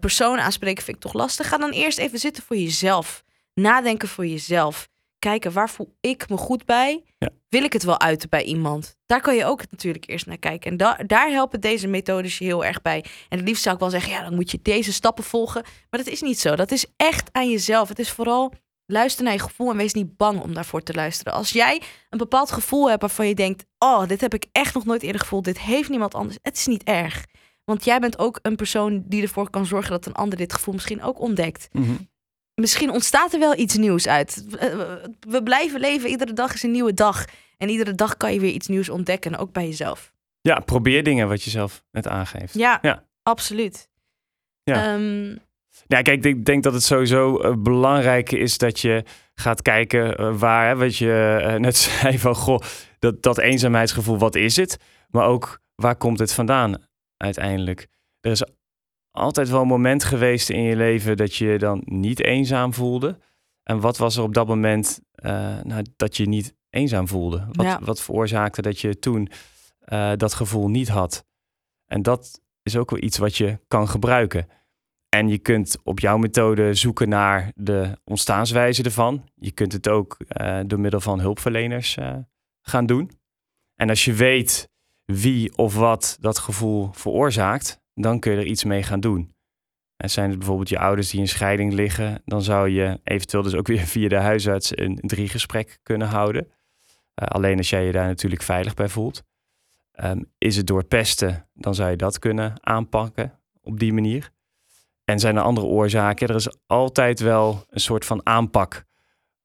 persoon 0.00 0.38
aanspreken 0.38 0.84
vind 0.84 0.96
ik 0.96 1.02
toch 1.02 1.12
lastig. 1.12 1.48
Ga 1.48 1.58
dan 1.58 1.70
eerst 1.70 1.98
even 1.98 2.18
zitten 2.18 2.42
voor 2.42 2.56
jezelf. 2.56 3.24
Nadenken 3.54 4.08
voor 4.08 4.26
jezelf 4.26 4.88
kijken 5.28 5.52
waar 5.52 5.70
voel 5.70 5.96
ik 6.00 6.28
me 6.28 6.36
goed 6.36 6.64
bij. 6.64 7.04
Ja. 7.18 7.28
Wil 7.48 7.62
ik 7.62 7.72
het 7.72 7.82
wel 7.82 8.00
uiten 8.00 8.28
bij 8.28 8.42
iemand? 8.42 8.96
Daar 9.06 9.20
kan 9.20 9.36
je 9.36 9.44
ook 9.44 9.70
natuurlijk 9.70 10.08
eerst 10.08 10.26
naar 10.26 10.38
kijken. 10.38 10.70
En 10.70 10.76
da 10.76 10.96
daar 11.06 11.28
helpen 11.30 11.60
deze 11.60 11.86
methodes 11.86 12.38
je 12.38 12.44
heel 12.44 12.64
erg 12.64 12.82
bij. 12.82 13.04
En 13.28 13.38
het 13.38 13.48
liefst 13.48 13.62
zou 13.62 13.74
ik 13.74 13.80
wel 13.80 13.90
zeggen, 13.90 14.12
ja, 14.12 14.22
dan 14.22 14.34
moet 14.34 14.50
je 14.50 14.58
deze 14.62 14.92
stappen 14.92 15.24
volgen. 15.24 15.62
Maar 15.62 16.00
dat 16.04 16.12
is 16.12 16.20
niet 16.20 16.40
zo. 16.40 16.56
Dat 16.56 16.70
is 16.70 16.86
echt 16.96 17.28
aan 17.32 17.50
jezelf. 17.50 17.88
Het 17.88 17.98
is 17.98 18.10
vooral 18.10 18.52
luister 18.86 19.24
naar 19.24 19.32
je 19.32 19.38
gevoel 19.38 19.70
en 19.70 19.76
wees 19.76 19.92
niet 19.92 20.16
bang 20.16 20.40
om 20.40 20.54
daarvoor 20.54 20.82
te 20.82 20.94
luisteren. 20.94 21.32
Als 21.32 21.50
jij 21.50 21.82
een 22.10 22.18
bepaald 22.18 22.50
gevoel 22.50 22.88
hebt 22.88 23.00
waarvan 23.00 23.28
je 23.28 23.34
denkt, 23.34 23.64
oh, 23.78 24.06
dit 24.06 24.20
heb 24.20 24.34
ik 24.34 24.46
echt 24.52 24.74
nog 24.74 24.84
nooit 24.84 25.02
eerder 25.02 25.20
gevoeld. 25.20 25.44
Dit 25.44 25.60
heeft 25.60 25.88
niemand 25.88 26.14
anders. 26.14 26.38
Het 26.42 26.56
is 26.56 26.66
niet 26.66 26.84
erg. 26.84 27.24
Want 27.64 27.84
jij 27.84 28.00
bent 28.00 28.18
ook 28.18 28.38
een 28.42 28.56
persoon 28.56 29.02
die 29.06 29.22
ervoor 29.22 29.50
kan 29.50 29.66
zorgen 29.66 29.90
dat 29.90 30.06
een 30.06 30.14
ander 30.14 30.38
dit 30.38 30.52
gevoel 30.52 30.74
misschien 30.74 31.02
ook 31.02 31.20
ontdekt. 31.20 31.68
Mhm 31.72 31.94
misschien 32.60 32.90
ontstaat 32.90 33.32
er 33.32 33.38
wel 33.38 33.58
iets 33.58 33.76
nieuws 33.76 34.08
uit. 34.08 34.44
We 35.20 35.40
blijven 35.44 35.80
leven, 35.80 36.10
iedere 36.10 36.32
dag 36.32 36.54
is 36.54 36.62
een 36.62 36.70
nieuwe 36.70 36.94
dag. 36.94 37.24
En 37.56 37.68
iedere 37.68 37.94
dag 37.94 38.16
kan 38.16 38.32
je 38.32 38.40
weer 38.40 38.52
iets 38.52 38.66
nieuws 38.66 38.88
ontdekken, 38.88 39.36
ook 39.36 39.52
bij 39.52 39.66
jezelf. 39.66 40.12
Ja, 40.40 40.60
probeer 40.60 41.02
dingen 41.02 41.28
wat 41.28 41.42
je 41.42 41.50
zelf 41.50 41.82
net 41.90 42.08
aangeeft. 42.08 42.54
Ja, 42.54 42.78
Ja. 42.82 43.04
absoluut. 43.22 43.88
Ja. 44.62 44.94
Ehm, 44.94 45.36
Ja, 45.86 46.02
kijk, 46.02 46.24
ik 46.24 46.44
denk 46.44 46.62
dat 46.62 46.72
het 46.72 46.82
sowieso 46.82 47.38
eh, 47.38 47.52
belangrijk 47.58 48.32
is 48.32 48.58
dat 48.58 48.80
je 48.80 49.04
gaat 49.34 49.62
kijken 49.62 50.16
eh, 50.16 50.38
waar, 50.38 50.68
hè, 50.68 50.76
wat 50.76 50.96
je 50.96 51.38
eh, 51.42 51.54
net 51.58 51.76
zei 52.00 52.18
van, 52.18 52.34
goh, 52.34 52.60
dat, 52.98 53.22
dat 53.22 53.38
eenzaamheidsgevoel, 53.38 54.18
wat 54.18 54.34
is 54.34 54.56
het? 54.56 54.76
Maar 55.08 55.26
ook, 55.26 55.60
waar 55.74 55.96
komt 55.96 56.18
het 56.18 56.32
vandaan 56.32 56.82
uiteindelijk? 57.16 57.86
Er 58.20 58.30
is 58.30 58.42
altijd 59.18 59.48
wel 59.48 59.60
een 59.60 59.66
moment 59.66 60.04
geweest 60.04 60.50
in 60.50 60.62
je 60.62 60.76
leven 60.76 61.16
dat 61.16 61.34
je 61.34 61.46
je 61.46 61.58
dan 61.58 61.82
niet 61.84 62.22
eenzaam 62.22 62.74
voelde. 62.74 63.18
En 63.62 63.80
wat 63.80 63.96
was 63.96 64.16
er 64.16 64.22
op 64.22 64.34
dat 64.34 64.46
moment 64.46 65.00
eh, 65.12 65.60
nou, 65.62 65.84
dat 65.96 66.16
je 66.16 66.26
niet 66.28 66.54
eenzaam 66.70 67.08
voelde? 67.08 67.46
Wat, 67.52 67.66
Ja. 67.66 67.80
wat 67.82 68.00
veroorzaakte 68.00 68.62
dat 68.62 68.80
je 68.80 68.98
toen 68.98 69.28
eh, 69.78 70.12
dat 70.16 70.34
gevoel 70.34 70.68
niet 70.68 70.88
had? 70.88 71.24
En 71.86 72.02
dat 72.02 72.40
is 72.62 72.76
ook 72.76 72.90
wel 72.90 73.02
iets 73.02 73.18
wat 73.18 73.36
je 73.36 73.58
kan 73.68 73.88
gebruiken. 73.88 74.48
En 75.08 75.28
je 75.28 75.38
kunt 75.38 75.76
op 75.82 76.00
jouw 76.00 76.16
methode 76.16 76.74
zoeken 76.74 77.08
naar 77.08 77.52
de 77.54 77.98
ontstaanswijze 78.04 78.82
ervan. 78.82 79.28
Je 79.34 79.50
kunt 79.50 79.72
het 79.72 79.88
ook 79.88 80.16
eh, 80.18 80.60
door 80.66 80.80
middel 80.80 81.00
van 81.00 81.20
hulpverleners 81.20 81.96
gaan 82.62 82.86
doen. 82.86 83.10
En 83.74 83.88
als 83.88 84.04
je 84.04 84.12
weet 84.12 84.68
wie 85.04 85.56
of 85.56 85.74
wat 85.74 86.16
dat 86.20 86.38
gevoel 86.38 86.88
veroorzaakt, 86.92 87.80
dan 88.02 88.18
kun 88.18 88.32
je 88.32 88.38
er 88.38 88.46
iets 88.46 88.64
mee 88.64 88.82
gaan 88.82 89.00
doen. 89.00 89.36
En 89.96 90.10
zijn 90.10 90.28
het 90.28 90.38
bijvoorbeeld 90.38 90.68
je 90.68 90.78
ouders 90.78 91.10
die 91.10 91.20
in 91.20 91.28
scheiding 91.28 91.72
liggen, 91.72 92.22
dan 92.24 92.42
zou 92.42 92.68
je 92.68 93.00
eventueel 93.04 93.42
dus 93.42 93.54
ook 93.54 93.66
weer 93.76 93.86
via 93.86 94.08
de 94.08 94.16
huisarts 94.16 94.76
een 94.76 94.98
driegesprek 95.00 95.78
kunnen 95.82 96.08
houden. 96.08 96.48
Eh, 97.14 97.26
alleen 97.28 97.56
als 97.56 97.70
jij 97.70 97.84
je 97.84 97.92
daar 97.92 98.06
natuurlijk 98.06 98.42
veilig 98.42 98.74
bij 98.74 98.88
voelt. 98.88 99.22
Ehm, 99.92 100.22
is 100.38 100.56
het 100.56 100.66
door 100.66 100.84
pesten, 100.84 101.48
dan 101.54 101.74
zou 101.74 101.90
je 101.90 101.96
dat 101.96 102.18
kunnen 102.18 102.54
aanpakken 102.60 103.40
op 103.60 103.78
die 103.78 103.92
manier. 103.92 104.30
En 105.04 105.18
zijn 105.18 105.36
er 105.36 105.42
andere 105.42 105.66
oorzaken? 105.66 106.28
Er 106.28 106.34
is 106.34 106.56
altijd 106.66 107.20
wel 107.20 107.64
een 107.70 107.80
soort 107.80 108.04
van 108.04 108.26
aanpak. 108.26 108.84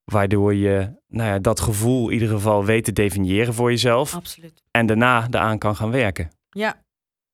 Waardoor 0.04 0.54
je 0.54 1.02
nou 1.08 1.28
ja, 1.28 1.38
dat 1.38 1.60
gevoel 1.60 2.06
in 2.06 2.12
ieder 2.12 2.28
geval 2.28 2.64
weet 2.64 2.84
te 2.84 2.92
definiëren 2.92 3.54
voor 3.54 3.70
jezelf. 3.70 4.14
absoluut. 4.14 4.62
En 4.70 4.86
daarna 4.86 5.26
eraan 5.30 5.58
kan 5.58 5.76
gaan 5.76 5.90
werken. 5.90 6.30
Ja. 6.50 6.84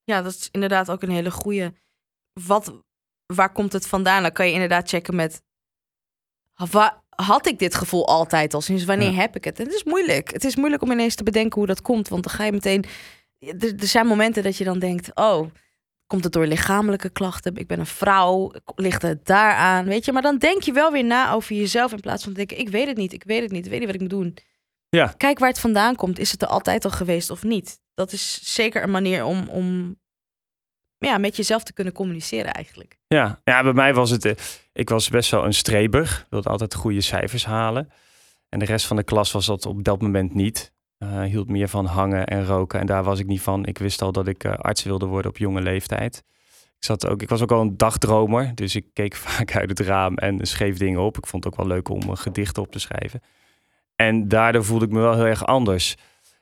Ja, 0.03 0.21
dat 0.21 0.31
is 0.33 0.49
inderdaad 0.51 0.89
ook 0.91 1.01
een 1.01 1.09
hele 1.09 1.31
goede. 1.31 1.73
Wat, 2.33 2.73
waar 3.25 3.51
komt 3.51 3.73
het 3.73 3.87
vandaan? 3.87 4.21
Dan 4.21 4.31
kan 4.31 4.47
je 4.47 4.53
inderdaad 4.53 4.89
checken 4.89 5.15
met... 5.15 5.41
Wa- 6.71 7.03
had 7.15 7.45
ik 7.47 7.59
dit 7.59 7.75
gevoel 7.75 8.07
altijd 8.07 8.53
al? 8.53 8.61
Sinds 8.61 8.85
wanneer 8.85 9.11
Ja. 9.11 9.15
heb 9.19 9.35
ik 9.35 9.43
het? 9.43 9.59
En 9.59 9.65
het 9.65 9.73
is 9.73 9.83
moeilijk. 9.83 10.31
Het 10.33 10.43
is 10.43 10.55
moeilijk 10.55 10.81
om 10.81 10.91
ineens 10.91 11.15
te 11.15 11.23
bedenken 11.23 11.57
hoe 11.57 11.67
dat 11.67 11.81
komt. 11.81 12.07
Want 12.07 12.23
dan 12.23 12.33
ga 12.33 12.43
je 12.43 12.51
meteen... 12.51 12.85
Er, 13.39 13.75
er 13.79 13.87
zijn 13.87 14.07
momenten 14.07 14.43
dat 14.43 14.57
je 14.57 14.63
dan 14.63 14.79
denkt... 14.79 15.15
Oh, 15.15 15.47
komt 16.07 16.23
het 16.23 16.33
door 16.33 16.45
lichamelijke 16.45 17.09
klachten? 17.09 17.55
Ik 17.55 17.67
ben 17.67 17.79
een 17.79 17.85
vrouw. 17.85 18.51
Ligt 18.75 19.01
het 19.01 19.25
daaraan? 19.25 19.85
Weet 19.85 20.05
je? 20.05 20.11
Maar 20.11 20.21
dan 20.21 20.37
denk 20.37 20.61
je 20.61 20.71
wel 20.71 20.91
weer 20.91 21.03
na 21.03 21.31
over 21.31 21.55
jezelf... 21.55 21.91
in 21.91 21.99
plaats 21.99 22.23
van 22.23 22.31
te 22.31 22.37
denken... 22.37 22.57
Ik 22.59 22.69
weet 22.69 22.87
het 22.87 22.97
niet. 22.97 23.13
Ik 23.13 23.23
weet 23.23 23.41
het 23.41 23.51
niet. 23.51 23.65
Ik 23.65 23.71
weet 23.71 23.79
niet 23.79 23.91
wat 23.91 24.01
ik 24.01 24.01
moet 24.01 24.19
doen. 24.19 24.37
Ja. 24.89 25.13
Kijk 25.17 25.39
waar 25.39 25.49
het 25.49 25.59
vandaan 25.59 25.95
komt. 25.95 26.19
Is 26.19 26.31
het 26.31 26.41
er 26.41 26.47
altijd 26.47 26.85
al 26.85 26.91
geweest 26.91 27.29
of 27.29 27.43
niet? 27.43 27.79
Dat 27.93 28.11
is 28.11 28.53
zeker 28.53 28.83
een 28.83 28.91
manier 28.91 29.23
om... 29.25 29.49
om 29.49 29.99
ja, 30.97 31.17
met 31.17 31.35
jezelf 31.35 31.63
te 31.63 31.73
kunnen 31.73 31.93
communiceren 31.93 32.53
eigenlijk. 32.53 32.97
Ja, 33.07 33.41
ja 33.43 33.63
bij 33.63 33.73
mij 33.73 33.93
was 33.93 34.09
het. 34.09 34.25
eh, 34.25 34.35
Ik 34.73 34.89
was 34.89 35.09
best 35.09 35.31
wel 35.31 35.45
een 35.45 35.53
streber. 35.53 36.25
Wilde 36.29 36.49
altijd 36.49 36.73
goede 36.75 37.01
cijfers 37.01 37.45
halen. 37.45 37.91
En 38.49 38.59
de 38.59 38.65
rest 38.65 38.85
van 38.85 38.95
de 38.95 39.03
klas 39.03 39.31
was 39.31 39.45
dat 39.45 39.65
op 39.65 39.83
dat 39.83 40.01
moment 40.01 40.33
niet. 40.33 40.73
Eh, 40.97 41.21
hield 41.21 41.49
meer 41.49 41.67
van 41.67 41.85
hangen 41.85 42.25
en 42.27 42.45
roken. 42.45 42.79
En 42.79 42.85
daar 42.85 43.03
was 43.03 43.19
ik 43.19 43.25
niet 43.27 43.41
van. 43.41 43.65
Ik 43.65 43.77
wist 43.77 44.01
al 44.01 44.11
dat 44.11 44.27
ik 44.27 44.43
eh, 44.43 44.53
arts 44.53 44.83
wilde 44.83 45.05
worden 45.05 45.31
op 45.31 45.37
jonge 45.37 45.61
leeftijd. 45.61 46.23
Ik, 46.77 46.85
zat 46.87 47.07
ook, 47.07 47.21
ik 47.21 47.29
was 47.29 47.41
ook 47.41 47.51
al 47.51 47.61
een 47.61 47.77
dagdromer. 47.77 48.55
Dus 48.55 48.75
ik 48.75 48.85
keek 48.93 49.15
vaak 49.25 49.55
uit 49.55 49.69
het 49.69 49.79
raam 49.79 50.15
en 50.15 50.45
schreef 50.45 50.77
dingen 50.77 50.99
op. 51.01 51.17
Ik 51.17 51.27
vond 51.27 51.43
het 51.43 51.53
ook 51.53 51.59
wel 51.59 51.69
leuk 51.69 51.89
om 51.89 52.15
gedichten 52.15 52.61
op 52.63 52.71
te 52.71 52.79
schrijven. 52.79 53.21
En 53.95 54.27
daardoor 54.27 54.63
voelde 54.65 54.85
ik 54.85 54.91
me 54.91 54.99
wel 54.99 55.15
heel 55.15 55.25
erg 55.25 55.45
anders. 55.45 55.95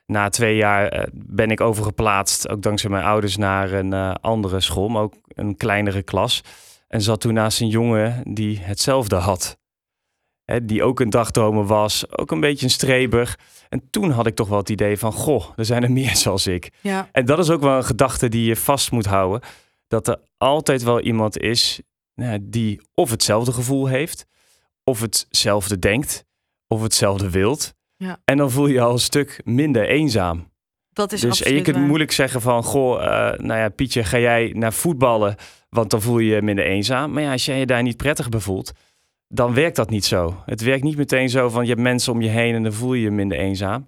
Na 0.09 0.29
twee 0.29 0.55
jaar 0.55 0.87
eh, 0.87 1.07
ben 1.13 1.51
ik 1.51 1.61
overgeplaatst, 1.61 2.49
ook 2.49 2.61
dankzij 2.61 2.89
mijn 2.89 3.03
ouders, 3.03 3.37
naar 3.37 3.71
een 3.71 3.93
eh, 3.93 4.13
andere 4.21 4.59
school, 4.59 4.87
maar 4.87 5.01
ook 5.01 5.13
een 5.27 5.57
kleinere 5.57 6.03
klas. 6.03 6.43
En 6.87 7.01
zat 7.01 7.21
toen 7.21 7.33
naast 7.33 7.61
een 7.61 7.67
jongen 7.67 8.33
die 8.33 8.59
hetzelfde 8.59 9.15
had. 9.15 9.57
Hè, 10.45 10.65
die 10.65 10.83
ook 10.83 10.99
een 10.99 11.09
dagdromer 11.09 11.65
was, 11.65 12.17
ook 12.17 12.31
een 12.31 12.39
beetje 12.39 12.65
een 12.65 12.71
streber. 12.71 13.39
En 13.69 13.89
toen 13.89 14.11
had 14.11 14.27
ik 14.27 14.35
toch 14.35 14.47
wel 14.47 14.57
het 14.57 14.69
idee 14.69 14.97
van, 14.97 15.11
goh, 15.11 15.45
er 15.55 15.65
zijn 15.65 15.83
er 15.83 15.91
meer 15.91 16.15
zoals 16.25 16.47
ik. 16.47 16.71
Ja, 16.81 17.09
En 17.11 17.25
dat 17.25 17.39
is 17.39 17.49
ook 17.49 17.61
wel 17.61 17.77
een 17.77 17.85
gedachte 17.85 18.29
die 18.29 18.45
je 18.45 18.55
vast 18.55 18.91
moet 18.91 19.05
houden. 19.05 19.49
Dat 19.87 20.07
er 20.07 20.19
altijd 20.37 20.83
wel 20.83 21.01
iemand 21.01 21.37
is 21.37 21.81
nou, 22.13 22.39
die 22.41 22.81
of 22.93 23.09
hetzelfde 23.09 23.51
gevoel 23.51 23.87
heeft, 23.87 24.25
of 24.83 25.01
hetzelfde 25.01 25.79
denkt, 25.79 26.25
of 26.67 26.81
hetzelfde 26.81 27.29
wilt. 27.29 27.77
Ja. 27.99 28.17
En 28.25 28.37
dan 28.37 28.51
voel 28.51 28.67
je 28.67 28.73
je 28.73 28.81
al 28.81 28.91
een 28.91 28.99
stuk 28.99 29.41
minder 29.43 29.87
eenzaam. 29.87 30.51
dat 30.89 31.11
is 31.11 31.21
Dus 31.21 31.41
en 31.41 31.53
je 31.53 31.61
kunt 31.61 31.75
waar. 31.75 31.85
moeilijk 31.85 32.11
zeggen 32.11 32.41
van, 32.41 32.63
goh, 32.63 33.03
eh, 33.03 33.39
nou 33.39 33.59
ja, 33.59 33.69
Pietje, 33.69 34.03
ga 34.03 34.17
jij 34.19 34.51
naar 34.55 34.73
voetballen, 34.73 35.35
want 35.69 35.89
dan 35.89 36.01
voel 36.01 36.19
je 36.19 36.35
je 36.35 36.41
minder 36.41 36.65
eenzaam. 36.65 37.11
Maar 37.11 37.23
ja, 37.23 37.31
als 37.31 37.45
jij 37.45 37.59
je 37.59 37.65
daar 37.65 37.83
niet 37.83 37.97
prettig 37.97 38.29
bij 38.29 38.39
voelt, 38.39 38.71
dan 39.27 39.53
werkt 39.53 39.75
dat 39.75 39.89
niet 39.89 40.05
zo. 40.05 40.41
Het 40.45 40.61
werkt 40.61 40.83
niet 40.83 40.97
meteen 40.97 41.29
zo 41.29 41.49
van, 41.49 41.63
je 41.63 41.69
hebt 41.69 41.81
mensen 41.81 42.13
om 42.13 42.21
je 42.21 42.29
heen 42.29 42.55
en 42.55 42.63
dan 42.63 42.73
voel 42.73 42.93
je 42.93 43.01
je 43.01 43.11
minder 43.11 43.37
eenzaam. 43.37 43.85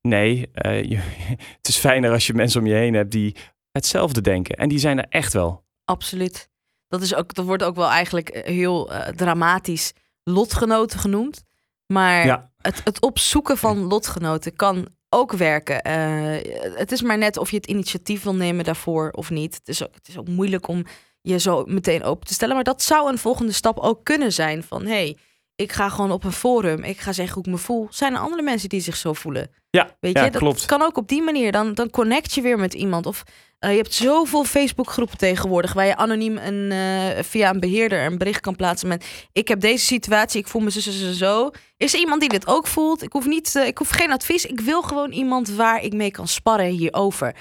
Nee, 0.00 0.48
eh, 0.52 0.82
je- 0.84 0.96
het 1.58 1.68
is 1.68 1.76
fijner 1.78 2.10
als 2.12 2.26
je 2.26 2.34
mensen 2.34 2.60
om 2.60 2.66
je 2.66 2.74
heen 2.74 2.94
hebt 2.94 3.10
die 3.10 3.36
hetzelfde 3.72 4.20
denken. 4.20 4.56
En 4.56 4.68
die 4.68 4.78
zijn 4.78 4.98
er 4.98 5.06
echt 5.08 5.32
wel. 5.32 5.64
Absoluut. 5.84 6.50
Dat, 6.88 7.02
is 7.02 7.14
ook, 7.14 7.34
dat 7.34 7.44
wordt 7.44 7.62
ook 7.62 7.76
wel 7.76 7.88
eigenlijk 7.90 8.28
eh, 8.28 8.44
heel 8.54 8.92
uh, 8.92 8.98
dramatisch 9.06 9.92
lotgenoten 10.24 10.98
genoemd. 10.98 11.44
Maar 11.86 12.26
Ja. 12.26 12.51
Het, 12.62 12.80
het 12.84 13.00
opzoeken 13.00 13.58
van 13.58 13.78
lotgenoten 13.78 14.56
kan 14.56 14.88
ook 15.08 15.32
werken. 15.32 15.82
Eh, 15.82 16.52
het 16.74 16.92
is 16.92 17.02
maar 17.02 17.18
net 17.18 17.36
of 17.36 17.50
je 17.50 17.56
het 17.56 17.66
initiatief 17.66 18.22
wil 18.22 18.34
nemen 18.34 18.64
daarvoor 18.64 19.10
of 19.10 19.30
niet. 19.30 19.54
Het 19.54 19.68
is, 19.68 19.82
ook, 19.82 19.94
het 19.94 20.08
is 20.08 20.18
ook 20.18 20.28
moeilijk 20.28 20.68
om 20.68 20.84
je 21.20 21.38
zo 21.38 21.64
meteen 21.66 22.02
open 22.02 22.26
te 22.26 22.34
stellen. 22.34 22.54
Maar 22.54 22.64
dat 22.64 22.82
zou 22.82 23.08
een 23.08 23.18
volgende 23.18 23.52
stap 23.52 23.78
ook 23.78 24.04
kunnen 24.04 24.32
zijn. 24.32 24.62
Van 24.62 24.86
hey, 24.86 25.16
ik 25.56 25.72
ga 25.72 25.88
gewoon 25.88 26.10
op 26.12 26.24
een 26.24 26.32
forum. 26.32 26.84
Ik 26.84 27.00
ga 27.00 27.12
zeggen 27.12 27.34
hoe 27.34 27.44
ik 27.44 27.50
me 27.50 27.58
voel. 27.58 27.86
Zijn 27.90 28.12
er 28.14 28.18
andere 28.20 28.42
mensen 28.42 28.68
die 28.68 28.80
zich 28.80 28.96
zo 28.96 29.12
voelen? 29.12 29.50
Ja, 29.70 29.96
Weet 30.00 30.16
ja 30.16 30.24
je, 30.24 30.30
dat 30.30 30.40
klopt. 30.40 30.66
kan 30.66 30.82
ook 30.82 30.96
op 30.96 31.08
die 31.08 31.22
manier. 31.22 31.52
Dan, 31.52 31.74
dan 31.74 31.90
connect 31.90 32.34
je 32.34 32.40
weer 32.40 32.58
met 32.58 32.74
iemand. 32.74 33.06
Of 33.06 33.22
eh, 33.58 33.70
je 33.70 33.76
hebt 33.76 33.94
zoveel 33.94 34.44
Facebookgroepen 34.44 35.18
tegenwoordig 35.18 35.72
waar 35.72 35.86
je 35.86 35.96
anoniem 35.96 36.36
een, 36.36 36.72
eh, 36.72 37.22
via 37.24 37.50
een 37.50 37.60
beheerder 37.60 38.04
een 38.04 38.18
bericht 38.18 38.40
kan 38.40 38.56
plaatsen 38.56 38.88
met 38.88 39.28
ik 39.32 39.48
heb 39.48 39.60
deze 39.60 39.84
situatie, 39.84 40.40
ik 40.40 40.46
voel 40.46 40.62
me 40.62 40.70
zo, 40.70 40.80
zo, 40.80 40.90
zo, 40.90 41.12
zo. 41.12 41.50
Is 41.76 41.94
er 41.94 42.00
iemand 42.00 42.20
die 42.20 42.28
dit 42.28 42.46
ook 42.46 42.66
voelt? 42.66 43.02
Ik 43.02 43.12
hoef, 43.12 43.26
niet, 43.26 43.56
eh, 43.56 43.66
ik 43.66 43.78
hoef 43.78 43.88
geen 43.88 44.12
advies. 44.12 44.44
Ik 44.44 44.60
wil 44.60 44.82
gewoon 44.82 45.10
iemand 45.10 45.48
waar 45.48 45.82
ik 45.82 45.92
mee 45.92 46.10
kan 46.10 46.28
sparren 46.28 46.66
hierover. 46.66 47.34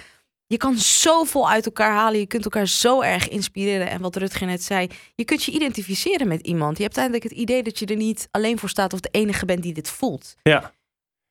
Je 0.52 0.58
kan 0.58 0.78
zoveel 0.78 1.50
uit 1.50 1.66
elkaar 1.66 1.92
halen. 1.92 2.20
Je 2.20 2.26
kunt 2.26 2.44
elkaar 2.44 2.68
zo 2.68 3.02
erg 3.02 3.30
inspireren. 3.30 3.90
En 3.90 4.02
wat 4.02 4.16
Rutger 4.16 4.48
net 4.48 4.64
zei, 4.64 4.88
je 5.16 5.26
kunt 5.26 5.44
je 5.44 5.52
identificeren 5.52 6.28
met 6.28 6.42
iemand. 6.42 6.78
Je 6.78 6.84
hebt 6.84 6.98
eigenlijk 6.98 7.30
het 7.30 7.38
idee 7.40 7.64
dat 7.64 7.80
je 7.80 7.86
er 7.86 7.96
niet 7.96 8.28
alleen 8.32 8.60
voor 8.60 8.70
staat 8.70 8.94
of 8.94 9.00
de 9.00 9.10
enige 9.12 9.46
bent 9.46 9.64
die 9.64 9.74
dit 9.74 9.90
voelt. 9.90 10.36
Ja. 10.44 10.72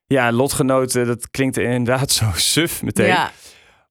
Ja, 0.06 0.32
lotgenoten, 0.32 1.06
dat 1.06 1.30
klinkt 1.30 1.56
inderdaad 1.56 2.10
zo 2.20 2.26
suf 2.34 2.82
meteen. 2.82 3.06
Ja, 3.06 3.32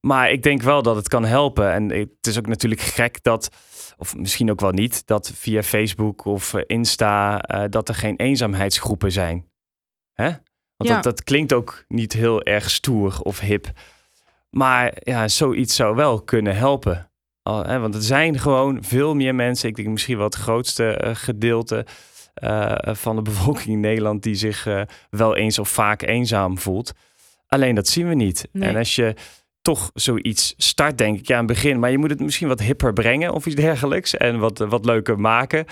Maar 0.00 0.30
ik 0.30 0.42
denk 0.42 0.62
wel 0.62 0.82
dat 0.82 0.96
het 0.96 1.08
kan 1.08 1.24
helpen. 1.24 1.72
En 1.72 1.88
het 1.90 2.26
is 2.26 2.38
ook 2.38 2.46
natuurlijk 2.46 2.80
gek 2.80 3.22
dat, 3.22 3.48
of 3.96 4.16
misschien 4.16 4.50
ook 4.50 4.60
wel 4.60 4.70
niet, 4.72 5.06
dat 5.06 5.32
via 5.34 5.62
Facebook 5.62 6.24
of 6.24 6.54
Insta, 6.54 7.40
eh, 7.40 7.64
dat 7.68 7.88
er 7.88 7.94
geen 7.94 8.16
eenzaamheidsgroepen 8.16 9.12
zijn. 9.12 9.46
Hè? 10.12 10.28
Want 10.76 10.90
Ja. 10.90 10.94
dat, 10.94 11.02
dat 11.02 11.24
klinkt 11.24 11.52
ook 11.52 11.84
niet 11.88 12.12
heel 12.12 12.42
erg 12.42 12.70
stoer 12.70 13.20
of 13.22 13.40
hip. 13.40 13.72
Maar 14.50 14.92
ja, 14.98 15.28
zoiets 15.28 15.74
zou 15.74 15.96
wel 15.96 16.22
kunnen 16.22 16.56
helpen. 16.56 17.10
Al, 17.42 17.64
hè, 17.64 17.78
want 17.78 17.94
er 17.94 18.02
zijn 18.02 18.38
gewoon 18.38 18.78
veel 18.84 19.14
meer 19.14 19.34
mensen, 19.34 19.68
ik 19.68 19.76
denk 19.76 19.88
misschien 19.88 20.16
wel 20.16 20.26
het 20.26 20.34
grootste 20.34 20.96
eh, 20.96 21.14
gedeelte 21.14 21.86
eh, 22.34 22.74
van 22.82 23.16
de 23.16 23.22
bevolking 23.30 23.68
in 23.68 23.80
Nederland, 23.80 24.22
die 24.22 24.34
zich 24.34 24.66
eh, 24.66 24.82
wel 25.10 25.36
eens 25.36 25.58
of 25.58 25.68
vaak 25.68 26.02
eenzaam 26.02 26.58
voelt. 26.58 26.92
Alleen 27.46 27.74
dat 27.74 27.88
zien 27.88 28.08
we 28.08 28.14
niet. 28.14 28.48
Nee. 28.52 28.68
En 28.68 28.76
als 28.76 28.94
je 28.94 29.14
toch 29.62 29.90
zoiets 29.94 30.54
start, 30.56 30.98
denk 30.98 31.18
ik, 31.18 31.26
ja, 31.26 31.38
aan 31.38 31.44
het 31.44 31.54
begin, 31.54 31.78
maar 31.78 31.90
je 31.90 31.98
moet 31.98 32.10
het 32.10 32.20
misschien 32.20 32.48
wat 32.48 32.60
hipper 32.60 32.92
brengen 32.92 33.32
of 33.32 33.46
iets 33.46 33.54
dergelijks 33.54 34.16
en 34.16 34.38
wat, 34.38 34.58
wat 34.58 34.84
leuker 34.84 35.20
maken. 35.20 35.64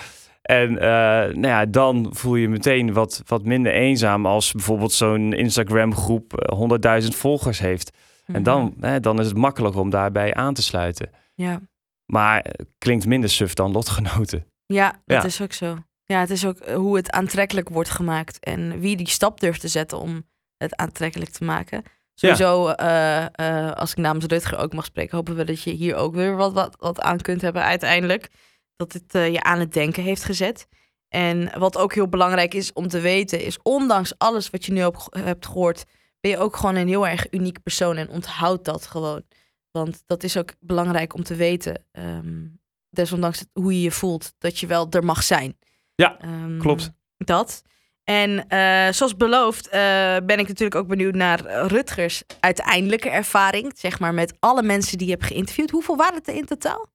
En 0.42 0.72
nou 0.72 1.46
ja, 1.46 1.66
dan 1.66 2.06
voel 2.10 2.34
je 2.34 2.42
je 2.42 2.48
meteen 2.48 2.92
wat, 2.92 3.22
wat 3.26 3.44
minder 3.44 3.72
eenzaam 3.72 4.26
als 4.26 4.52
bijvoorbeeld 4.52 4.92
zo'n 4.92 5.32
Instagram-groep 5.32 6.34
eh, 6.34 7.02
100.000 7.02 7.08
volgers 7.08 7.58
heeft. 7.58 7.90
En 8.28 8.34
Mhm. 8.34 8.42
dan, 8.42 8.74
hè, 8.80 9.00
dan 9.00 9.20
is 9.20 9.26
het 9.26 9.36
makkelijker 9.36 9.80
om 9.80 9.90
daarbij 9.90 10.34
aan 10.34 10.54
te 10.54 10.62
sluiten. 10.62 11.10
Ja. 11.34 11.60
Maar 12.06 12.40
eh, 12.40 12.66
klinkt 12.78 13.06
minder 13.06 13.30
suf 13.30 13.54
dan 13.54 13.72
lotgenoten. 13.72 14.46
Ja, 14.66 14.90
dat 15.04 15.22
Ja. 15.22 15.24
is 15.24 15.42
ook 15.42 15.52
zo. 15.52 15.78
Ja, 16.04 16.20
het 16.20 16.30
is 16.30 16.46
ook 16.46 16.58
eh, 16.58 16.74
hoe 16.76 16.96
het 16.96 17.10
aantrekkelijk 17.10 17.68
wordt 17.68 17.90
gemaakt 17.90 18.38
en 18.38 18.80
wie 18.80 18.96
die 18.96 19.08
stap 19.08 19.40
durft 19.40 19.60
te 19.60 19.68
zetten 19.68 19.98
om 19.98 20.26
het 20.56 20.76
aantrekkelijk 20.76 21.30
te 21.30 21.44
maken. 21.44 21.82
Sowieso, 22.14 22.68
eh, 22.68 23.72
als 23.72 23.90
ik 23.90 23.96
namens 23.96 24.24
Rutger 24.24 24.58
ook 24.58 24.72
mag 24.72 24.84
spreken, 24.84 25.16
hopen 25.16 25.36
we 25.36 25.44
dat 25.44 25.62
je 25.62 25.70
hier 25.70 25.94
ook 25.96 26.14
weer 26.14 26.36
wat, 26.36 26.52
wat, 26.52 26.76
wat 26.80 27.00
aan 27.00 27.20
kunt 27.20 27.40
hebben 27.40 27.62
uiteindelijk. 27.62 28.28
Dat 28.76 28.92
het 28.92 29.32
je 29.32 29.42
aan 29.42 29.58
het 29.60 29.72
denken 29.72 30.02
heeft 30.02 30.24
gezet. 30.24 30.66
En 31.08 31.58
wat 31.58 31.76
ook 31.78 31.94
heel 31.94 32.08
belangrijk 32.08 32.54
is 32.54 32.72
om 32.72 32.88
te 32.88 33.00
weten, 33.00 33.40
is 33.44 33.58
ondanks 33.62 34.18
alles 34.18 34.50
wat 34.50 34.64
je 34.64 34.72
nu 34.72 34.80
hebt 35.10 35.46
gehoord, 35.46 35.84
ben 36.20 36.30
je 36.30 36.38
ook 36.38 36.56
gewoon 36.56 36.74
een 36.74 36.88
heel 36.88 37.06
erg 37.06 37.26
uniek 37.32 37.62
persoon 37.62 37.96
en 37.96 38.08
onthoud 38.08 38.64
dat 38.64 38.86
gewoon. 38.86 39.22
Want 39.70 40.02
dat 40.06 40.22
is 40.22 40.36
ook 40.36 40.52
belangrijk 40.60 41.14
om 41.14 41.22
te 41.22 41.34
weten. 41.34 41.84
ehm, 41.92 42.46
desondanks 42.90 43.44
hoe 43.52 43.72
je 43.74 43.80
je 43.80 43.90
voelt, 43.90 44.32
dat 44.38 44.58
je 44.58 44.66
wel 44.66 44.86
er 44.90 45.04
mag 45.04 45.22
zijn. 45.22 45.56
Ja, 45.94 46.18
Ehm, 46.20 46.58
klopt. 46.58 46.90
Dat. 47.16 47.62
En 48.04 48.48
eh, 48.48 48.92
zoals 48.92 49.16
beloofd 49.16 49.68
eh, 49.68 49.80
ben 50.24 50.38
ik 50.38 50.48
natuurlijk 50.48 50.74
ook 50.74 50.86
benieuwd 50.86 51.14
naar 51.14 51.66
Rutgers 51.66 52.22
uiteindelijke 52.40 53.10
ervaring. 53.10 53.72
Zeg 53.76 53.98
maar 53.98 54.14
met 54.14 54.36
alle 54.38 54.62
mensen 54.62 54.98
die 54.98 55.06
je 55.06 55.12
hebt 55.12 55.26
geïnterviewd. 55.26 55.70
Hoeveel 55.70 55.96
waren 55.96 56.14
het 56.14 56.28
er 56.28 56.34
in 56.34 56.44
totaal? 56.46 56.86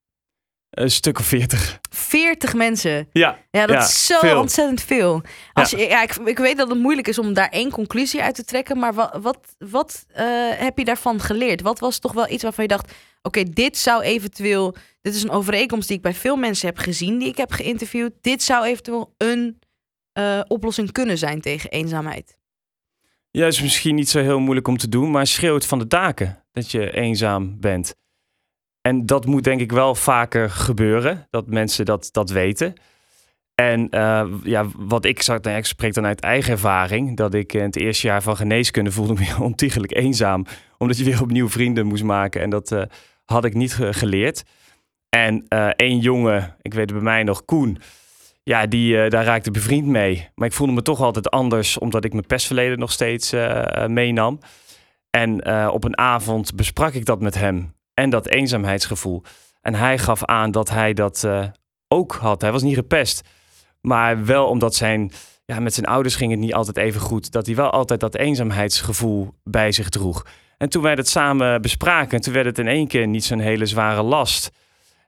Een 0.74 0.92
stuk 0.92 1.20
of 1.20 1.26
veertig. 1.26 1.80
40 1.90 2.54
mensen. 2.54 3.08
Ja, 3.12 3.38
Ja, 3.52 3.66
dat 3.66 3.76
Ja, 3.76 3.82
is 3.84 4.06
zo 4.06 4.20
veel. 4.20 4.40
ontzettend 4.40 4.82
veel. 4.82 5.22
Als 5.54 5.70
je, 5.70 5.78
ja, 5.78 6.02
ik, 6.04 6.16
ik 6.16 6.38
weet 6.38 6.58
dat 6.58 6.70
het 6.70 6.78
moeilijk 6.78 7.08
is 7.08 7.18
om 7.20 7.34
daar 7.34 7.50
één 7.50 7.72
conclusie 7.72 8.22
uit 8.22 8.36
te 8.36 8.44
trekken. 8.44 8.78
Maar 8.80 8.94
wat, 8.94 9.18
wat, 9.22 9.56
wat 9.58 10.06
eh, 10.14 10.26
heb 10.50 10.78
je 10.78 10.86
daarvan 10.86 11.20
geleerd? 11.20 11.62
Wat 11.62 11.80
was 11.80 12.00
toch 12.00 12.14
wel 12.14 12.30
iets 12.30 12.44
waarvan 12.44 12.64
je 12.64 12.70
dacht... 12.70 12.92
Oké, 13.22 13.44
dit 13.44 13.78
zou 13.78 14.02
eventueel... 14.04 14.76
Dit 15.02 15.16
is 15.16 15.24
een 15.24 15.30
overeenkomst 15.30 15.88
die 15.88 15.98
ik 15.98 16.04
bij 16.04 16.14
veel 16.14 16.36
mensen 16.36 16.68
heb 16.68 16.78
gezien... 16.78 17.18
die 17.20 17.28
ik 17.28 17.38
heb 17.38 17.52
geïnterviewd. 17.52 18.12
Dit 18.22 18.44
zou 18.44 18.66
eventueel 18.66 19.14
een 19.18 19.60
eh, 20.14 20.40
oplossing 20.48 20.92
kunnen 20.92 21.18
zijn 21.18 21.42
tegen 21.42 21.70
eenzaamheid. 21.70 22.38
Ja, 23.32 23.46
is 23.48 23.62
misschien 23.62 23.96
niet 23.96 24.10
zo 24.10 24.20
heel 24.20 24.40
moeilijk 24.40 24.68
om 24.68 24.78
te 24.78 24.90
doen, 24.90 25.12
maar 25.12 25.28
schreeuw 25.28 25.54
het 25.54 25.66
van 25.66 25.80
de 25.80 25.88
daken 25.88 26.44
dat 26.52 26.72
je 26.72 26.92
eenzaam 26.92 27.60
bent. 27.60 27.96
En 28.84 29.06
dat 29.06 29.26
moet 29.26 29.44
denk 29.44 29.62
ik 29.62 29.72
wel 29.72 29.96
vaker 29.96 30.50
gebeuren, 30.50 31.28
dat 31.30 31.48
mensen 31.48 31.86
dat, 31.86 32.10
dat 32.12 32.30
weten. 32.30 32.74
En 33.56 33.90
eh, 33.90 34.28
ja, 34.44 34.66
wat 34.78 35.06
ik 35.06 35.22
zag, 35.22 35.42
nou 35.42 35.58
ik 35.58 35.66
spreek 35.66 35.94
dan 35.94 36.06
uit 36.06 36.20
eigen 36.20 36.52
ervaring, 36.52 37.18
dat 37.18 37.34
ik 37.34 37.54
in 37.54 37.62
het 37.62 37.76
eerste 37.76 38.08
jaar 38.08 38.22
van 38.22 38.36
geneeskunde 38.36 38.92
voelde 38.92 39.14
me 39.14 39.36
ontiegelijk 39.44 39.96
eenzaam, 39.96 40.46
omdat 40.78 40.98
je 40.98 41.04
weer 41.04 41.22
opnieuw 41.22 41.50
vrienden 41.50 41.86
moest 41.86 42.04
maken. 42.04 42.42
En 42.42 42.50
dat 42.50 42.72
eh, 42.72 42.82
had 43.26 43.46
ik 43.46 43.54
niet 43.54 43.74
ge- 43.74 43.94
geleerd. 43.94 44.44
En 45.10 45.46
eh 45.48 45.68
één 45.68 46.00
jongen, 46.00 46.56
ik 46.62 46.74
weet 46.74 46.90
het 46.90 46.94
bij 46.94 47.04
mij 47.04 47.24
nog, 47.24 47.46
Koen, 47.46 47.78
ja, 48.44 48.66
die, 48.66 49.10
daar 49.10 49.26
raakte 49.26 49.52
bevriend 49.52 49.88
mee. 49.88 50.30
Maar 50.36 50.48
ik 50.48 50.54
voelde 50.54 50.74
me 50.74 50.82
toch 50.82 51.02
altijd 51.02 51.30
anders, 51.30 51.78
omdat 51.78 52.06
ik 52.06 52.12
mijn 52.12 52.26
pestverleden 52.26 52.80
nog 52.80 52.92
steeds 52.92 53.34
meenam. 53.88 54.40
En 55.10 55.48
op 55.70 55.84
een 55.84 55.98
avond 55.98 56.56
besprak 56.56 56.94
ik 56.94 57.06
dat 57.06 57.22
met 57.22 57.36
hem 57.36 57.74
en 57.94 58.10
dat 58.10 58.28
eenzaamheidsgevoel. 58.28 59.24
En 59.62 59.76
hij 59.76 59.98
gaf 59.98 60.26
aan 60.26 60.52
dat 60.52 60.70
hij 60.70 60.94
dat 60.94 61.24
eh, 61.24 61.46
ook 61.88 62.12
had. 62.14 62.42
Hij 62.42 62.52
was 62.52 62.62
niet 62.62 62.76
gepest, 62.76 63.22
maar 63.82 64.26
wel 64.26 64.48
omdat 64.48 64.76
zijn, 64.76 65.12
ja, 65.46 65.60
met 65.60 65.74
zijn 65.74 65.86
ouders 65.86 66.16
ging 66.16 66.32
het 66.32 66.40
niet 66.40 66.54
altijd 66.54 66.78
even 66.78 67.02
goed. 67.02 67.32
Dat 67.32 67.46
hij 67.46 67.56
wel 67.56 67.70
altijd 67.70 68.00
dat 68.00 68.16
eenzaamheidsgevoel 68.16 69.34
bij 69.44 69.72
zich 69.72 69.90
droeg. 69.90 70.26
En 70.58 70.70
toen 70.70 70.82
wij 70.82 70.96
dat 70.96 71.08
samen 71.08 71.62
bespraken, 71.62 72.22
toen 72.22 72.34
werd 72.34 72.46
het 72.46 72.60
in 72.60 72.68
één 72.68 72.88
keer 72.88 73.08
niet 73.08 73.26
zo'n 73.26 73.40
hele 73.40 73.66
zware 73.66 74.02
last. 74.02 74.52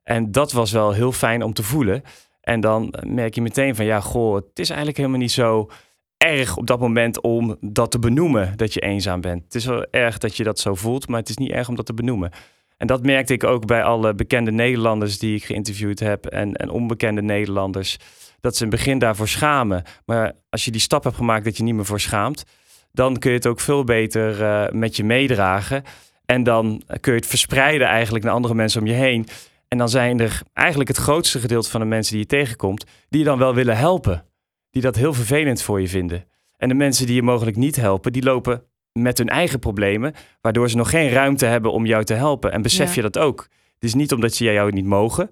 En 0.04 0.32
dat 0.32 0.52
was 0.52 0.72
wel 0.72 0.92
heel 0.92 1.12
fijn 1.12 1.44
om 1.44 1.54
te 1.54 1.64
voelen. 1.64 2.04
En 2.42 2.60
dan 2.60 2.94
merk 3.08 3.36
je 3.36 3.42
meteen 3.42 3.76
van, 3.76 3.86
ja, 3.86 4.00
goh, 4.00 4.36
het 4.36 4.60
is 4.60 4.68
eigenlijk 4.68 4.98
helemaal 4.98 5.20
niet 5.20 5.32
zo 5.32 5.70
erg 6.18 6.58
op 6.58 6.68
dat 6.68 6.80
moment 6.80 7.22
om 7.22 7.58
dat 7.60 7.92
te 7.92 8.00
benoemen, 8.00 8.58
dat 8.58 8.74
je 8.74 8.80
eenzaam 8.80 9.22
bent. 9.22 9.44
Het 9.44 9.56
is 9.56 9.66
wel 9.66 9.86
erg 9.92 10.18
dat 10.18 10.36
je 10.36 10.44
dat 10.44 10.60
zo 10.60 10.76
voelt, 10.76 11.08
maar 11.08 11.20
het 11.20 11.30
is 11.30 11.38
niet 11.38 11.52
erg 11.52 11.70
om 11.70 11.76
dat 11.76 11.86
te 11.86 11.94
benoemen. 11.94 12.32
En 12.78 12.88
dat 12.88 13.04
merkte 13.04 13.34
ik 13.34 13.44
ook 13.44 13.66
bij 13.66 13.84
alle 13.84 14.16
bekende 14.16 14.52
Nederlanders 14.52 15.20
die 15.20 15.36
ik 15.36 15.44
geïnterviewd 15.44 16.00
heb 16.00 16.26
en, 16.26 16.54
en 16.54 16.70
onbekende 16.70 17.22
Nederlanders, 17.22 17.98
dat 18.40 18.56
ze 18.56 18.64
in 18.64 18.70
het 18.70 18.78
begin 18.78 19.00
daarvoor 19.00 19.28
schamen. 19.28 19.84
Maar 20.06 20.34
als 20.50 20.66
je 20.66 20.72
die 20.72 20.82
stap 20.82 21.04
hebt 21.04 21.16
gemaakt 21.16 21.46
dat 21.46 21.58
je 21.58 21.64
niet 21.64 21.76
meer 21.76 21.86
voor 21.86 22.00
schaamt, 22.00 22.44
dan 22.92 23.20
kun 23.20 23.32
je 23.32 23.38
het 23.38 23.48
ook 23.48 23.60
veel 23.60 23.84
beter 23.84 24.44
eh, 24.44 24.72
met 24.72 24.96
je 24.96 25.04
meedragen. 25.04 25.84
En 26.26 26.44
dan 26.44 26.82
kun 27.00 27.14
je 27.14 27.20
het 27.20 27.28
verspreiden 27.28 27.88
eigenlijk 27.88 28.26
naar 28.26 28.34
andere 28.34 28.54
mensen 28.54 28.82
om 28.82 28.88
je 28.88 28.94
heen. 28.94 29.28
En 29.68 29.78
dan 29.78 29.90
zijn 29.90 30.20
er 30.20 30.42
eigenlijk 30.54 30.90
het 30.90 30.98
grootste 30.98 31.40
gedeelte 31.40 31.70
van 31.70 31.80
de 31.80 31.86
mensen 31.86 32.12
die 32.12 32.22
je 32.22 32.28
tegenkomt, 32.28 32.86
die 33.10 33.20
je 33.20 33.26
dan 33.26 33.38
wel 33.38 33.54
willen 33.54 33.78
helpen. 33.78 34.26
Die 34.72 34.82
dat 34.82 34.96
heel 34.96 35.14
vervelend 35.14 35.62
voor 35.62 35.82
je 35.82 35.88
vinden. 35.88 36.26
En 36.58 36.68
de 36.68 36.76
mensen 36.76 37.06
die 37.06 37.16
je 37.16 37.22
mogelijk 37.22 37.58
niet 37.58 37.76
helpen, 37.76 38.14
die 38.14 38.24
lopen 38.24 38.64
met 39.00 39.18
hun 39.18 39.30
eigen 39.30 39.60
problemen, 39.60 40.14
waardoor 40.42 40.70
ze 40.70 40.78
nog 40.78 40.90
geen 40.90 41.10
ruimte 41.10 41.46
hebben 41.46 41.72
om 41.72 41.86
jou 41.86 42.04
te 42.04 42.14
helpen. 42.14 42.52
En 42.52 42.62
besef 42.62 42.88
Ja. 42.88 42.96
je 42.96 43.02
dat 43.02 43.18
ook. 43.18 43.48
Het 43.74 43.84
is 43.84 43.94
niet 43.94 44.12
omdat 44.14 44.34
ze 44.34 44.44
jou 44.44 44.72
niet 44.72 44.86
mogen, 44.86 45.30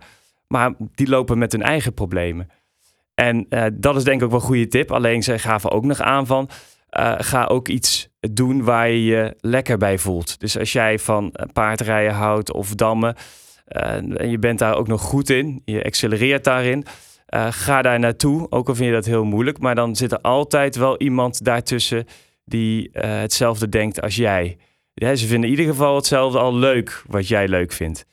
maar 0.47 0.73
die 0.77 1.09
lopen 1.09 1.37
met 1.37 1.51
hun 1.51 1.61
eigen 1.61 1.93
problemen. 1.93 2.49
En 3.15 3.45
eh, 3.49 3.65
dat 3.73 3.95
is 3.95 4.03
denk 4.03 4.17
ik 4.17 4.23
ook 4.23 4.31
wel 4.31 4.39
een 4.39 4.45
goede 4.45 4.67
tip. 4.67 4.91
Alleen 4.91 5.23
zij 5.23 5.39
gaven 5.39 5.71
ook 5.71 5.85
nog 5.85 6.01
aan 6.01 6.25
van, 6.27 6.49
eh, 6.89 7.13
ga 7.17 7.45
ook 7.45 7.67
iets 7.67 8.09
doen 8.19 8.63
waar 8.63 8.89
je 8.89 9.03
je 9.03 9.35
lekker 9.39 9.77
bij 9.77 9.97
voelt. 9.97 10.39
Dus 10.39 10.57
als 10.59 10.71
jij 10.71 10.99
van 10.99 11.31
eh, 11.31 11.45
paardrijden 11.53 12.13
houdt 12.13 12.53
of 12.53 12.75
dammen, 12.75 13.15
en 13.65 14.29
je 14.29 14.39
bent 14.39 14.59
daar 14.59 14.75
ook 14.75 14.87
nog 14.87 15.01
goed 15.01 15.29
in, 15.29 15.61
je 15.65 15.83
accelereert 15.83 16.43
daarin, 16.43 16.85
ga 17.49 17.81
daar 17.81 17.99
naartoe. 17.99 18.47
Ook 18.49 18.67
al 18.67 18.75
vind 18.75 18.87
je 18.87 18.93
dat 18.95 19.05
heel 19.05 19.23
moeilijk, 19.23 19.59
maar 19.59 19.75
dan 19.75 19.95
zit 19.95 20.11
er 20.11 20.21
altijd 20.21 20.75
wel 20.75 20.97
iemand 20.97 21.43
daartussen 21.45 22.05
die 22.45 22.91
eh, 22.91 23.19
hetzelfde 23.19 23.69
denkt 23.69 24.01
als 24.01 24.15
jij. 24.15 24.57
Ja, 24.93 25.15
ze 25.15 25.27
vinden 25.27 25.49
in 25.49 25.55
ieder 25.55 25.73
geval 25.73 25.95
hetzelfde 25.95 26.39
al 26.39 26.55
leuk 26.55 27.03
wat 27.07 27.27
jij 27.27 27.47
leuk 27.47 27.71
vindt. 27.71 28.05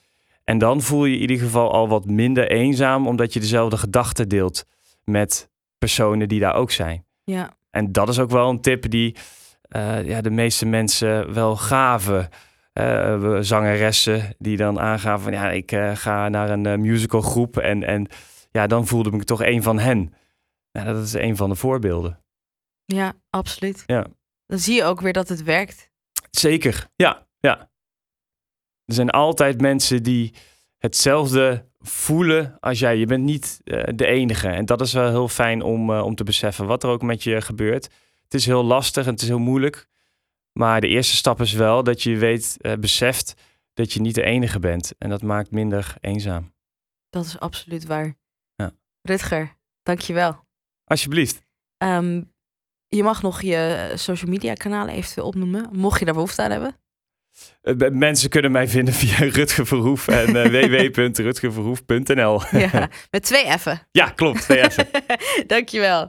En 0.45 0.59
dan 0.59 0.81
voel 0.81 1.05
je 1.05 1.15
in 1.15 1.21
ieder 1.21 1.39
geval 1.39 1.73
al 1.73 1.89
wat 1.89 2.05
minder 2.05 2.51
eenzaam, 2.51 3.07
omdat 3.07 3.33
je 3.33 3.41
dezelfde 3.41 3.77
gedachten 3.77 4.29
deelt 4.29 4.67
met 5.05 5.51
personen 5.79 6.29
die 6.29 6.41
daar 6.41 6.55
ook 6.55 6.71
zijn. 6.71 7.05
Ja. 7.25 7.57
En 7.71 7.93
dat 7.93 8.09
is 8.09 8.19
ook 8.19 8.31
wel 8.31 8.49
een 8.49 8.61
tip 8.61 8.91
die 8.91 9.17
uh, 9.77 10.07
ja, 10.07 10.21
de 10.21 10.31
meeste 10.31 10.67
mensen 10.67 11.35
wel 11.35 11.57
gaven. 11.57 12.29
Uh, 12.75 13.37
zangeressen 13.41 14.35
die 14.39 14.57
dan 14.57 14.81
aangaven 14.81 15.23
van 15.23 15.33
ja, 15.33 15.51
ik 15.51 15.73
uh, 15.73 15.97
ga 15.97 16.29
naar 16.29 16.51
een 16.51 16.81
musicalgroep 16.81 17.57
en, 17.57 17.85
en 17.85 18.07
ja, 18.51 18.67
dan 18.67 18.87
voelde 18.87 19.11
ik 19.11 19.17
me 19.17 19.25
toch 19.25 19.43
een 19.43 19.63
van 19.63 19.79
hen. 19.79 20.15
Ja, 20.71 20.85
dat 20.85 21.05
is 21.05 21.13
een 21.13 21.37
van 21.37 21.49
de 21.49 21.57
voorbeelden. 21.57 22.21
Ja, 22.85 23.13
absoluut. 23.31 23.83
Ja. 23.87 24.07
Dan 24.51 24.59
zie 24.59 24.75
je 24.75 24.85
ook 24.85 25.01
weer 25.01 25.13
dat 25.13 25.29
het 25.29 25.43
werkt. 25.43 25.91
Zeker, 26.31 26.89
ja, 26.97 27.27
ja. 27.39 27.71
Er 28.85 28.95
zijn 28.95 29.11
altijd 29.11 29.61
mensen 29.61 30.03
die 30.03 30.35
hetzelfde 30.79 31.69
voelen 31.79 32.57
als 32.61 32.79
jij. 32.79 32.97
Je 32.97 33.07
bent 33.07 33.25
niet 33.25 33.61
uh, 33.65 33.83
de 33.95 34.07
enige. 34.07 34.49
En 34.49 34.65
dat 34.65 34.81
is 34.81 34.93
wel 34.93 35.09
heel 35.09 35.29
fijn 35.29 35.63
om, 35.63 35.91
uh, 35.91 36.05
om 36.05 36.15
te 36.15 36.25
beseffen 36.25 36.67
wat 36.67 36.83
er 36.83 36.91
ook 36.91 37.03
met 37.03 37.23
je 37.23 37.41
gebeurt. 37.41 37.85
Het 38.23 38.35
is 38.35 38.47
heel 38.47 38.65
lastig 38.65 39.07
en 39.07 39.13
het 39.13 39.23
is 39.23 39.29
heel 39.29 39.39
moeilijk. 39.39 39.89
Maar 40.53 40.81
de 40.81 40.89
eerste 40.89 41.17
stap 41.17 41.41
is 41.41 41.53
wel 41.53 41.83
dat 41.83 42.03
je 42.03 42.17
weet, 42.17 42.57
uh, 42.61 42.73
beseft 42.73 43.35
dat 43.75 43.93
je 43.93 44.01
niet 44.01 44.15
de 44.15 44.25
enige 44.25 44.59
bent. 44.59 44.93
En 44.99 45.09
dat 45.09 45.23
maakt 45.23 45.51
minder 45.51 45.95
eenzaam. 46.01 46.55
Dat 47.11 47.25
is 47.25 47.39
absoluut 47.39 47.87
waar. 47.87 48.17
Ja. 48.55 48.73
Rutger, 49.03 49.57
dankjewel. 49.83 50.45
Alsjeblieft. 50.85 51.43
Um, 51.79 52.33
je 52.97 53.03
mag 53.03 53.23
nog 53.23 53.43
je 53.43 53.93
social 53.95 54.31
media 54.31 54.55
kanalen 54.55 54.95
eventueel 54.95 55.27
opnoemen, 55.27 55.69
mocht 55.73 55.99
je 55.99 56.05
daar 56.05 56.15
behoefte 56.15 56.43
aan 56.43 56.51
hebben. 56.51 56.77
Uh, 57.63 57.89
mensen 57.91 58.31
kunnen 58.31 58.53
mij 58.53 58.69
vinden 58.69 58.95
via 59.03 59.17
Rutger 59.17 59.67
Verhoef 59.67 60.09
en 60.09 60.37
uh, 60.37 60.45
www.rutgerverhoef.nl. 60.47 62.43
ja, 62.51 62.89
met 63.11 63.23
twee 63.23 63.59
F'en. 63.59 63.81
Ja, 63.91 64.09
klopt, 64.09 64.43
twee. 64.43 64.63
Dankjewel. 65.47 66.09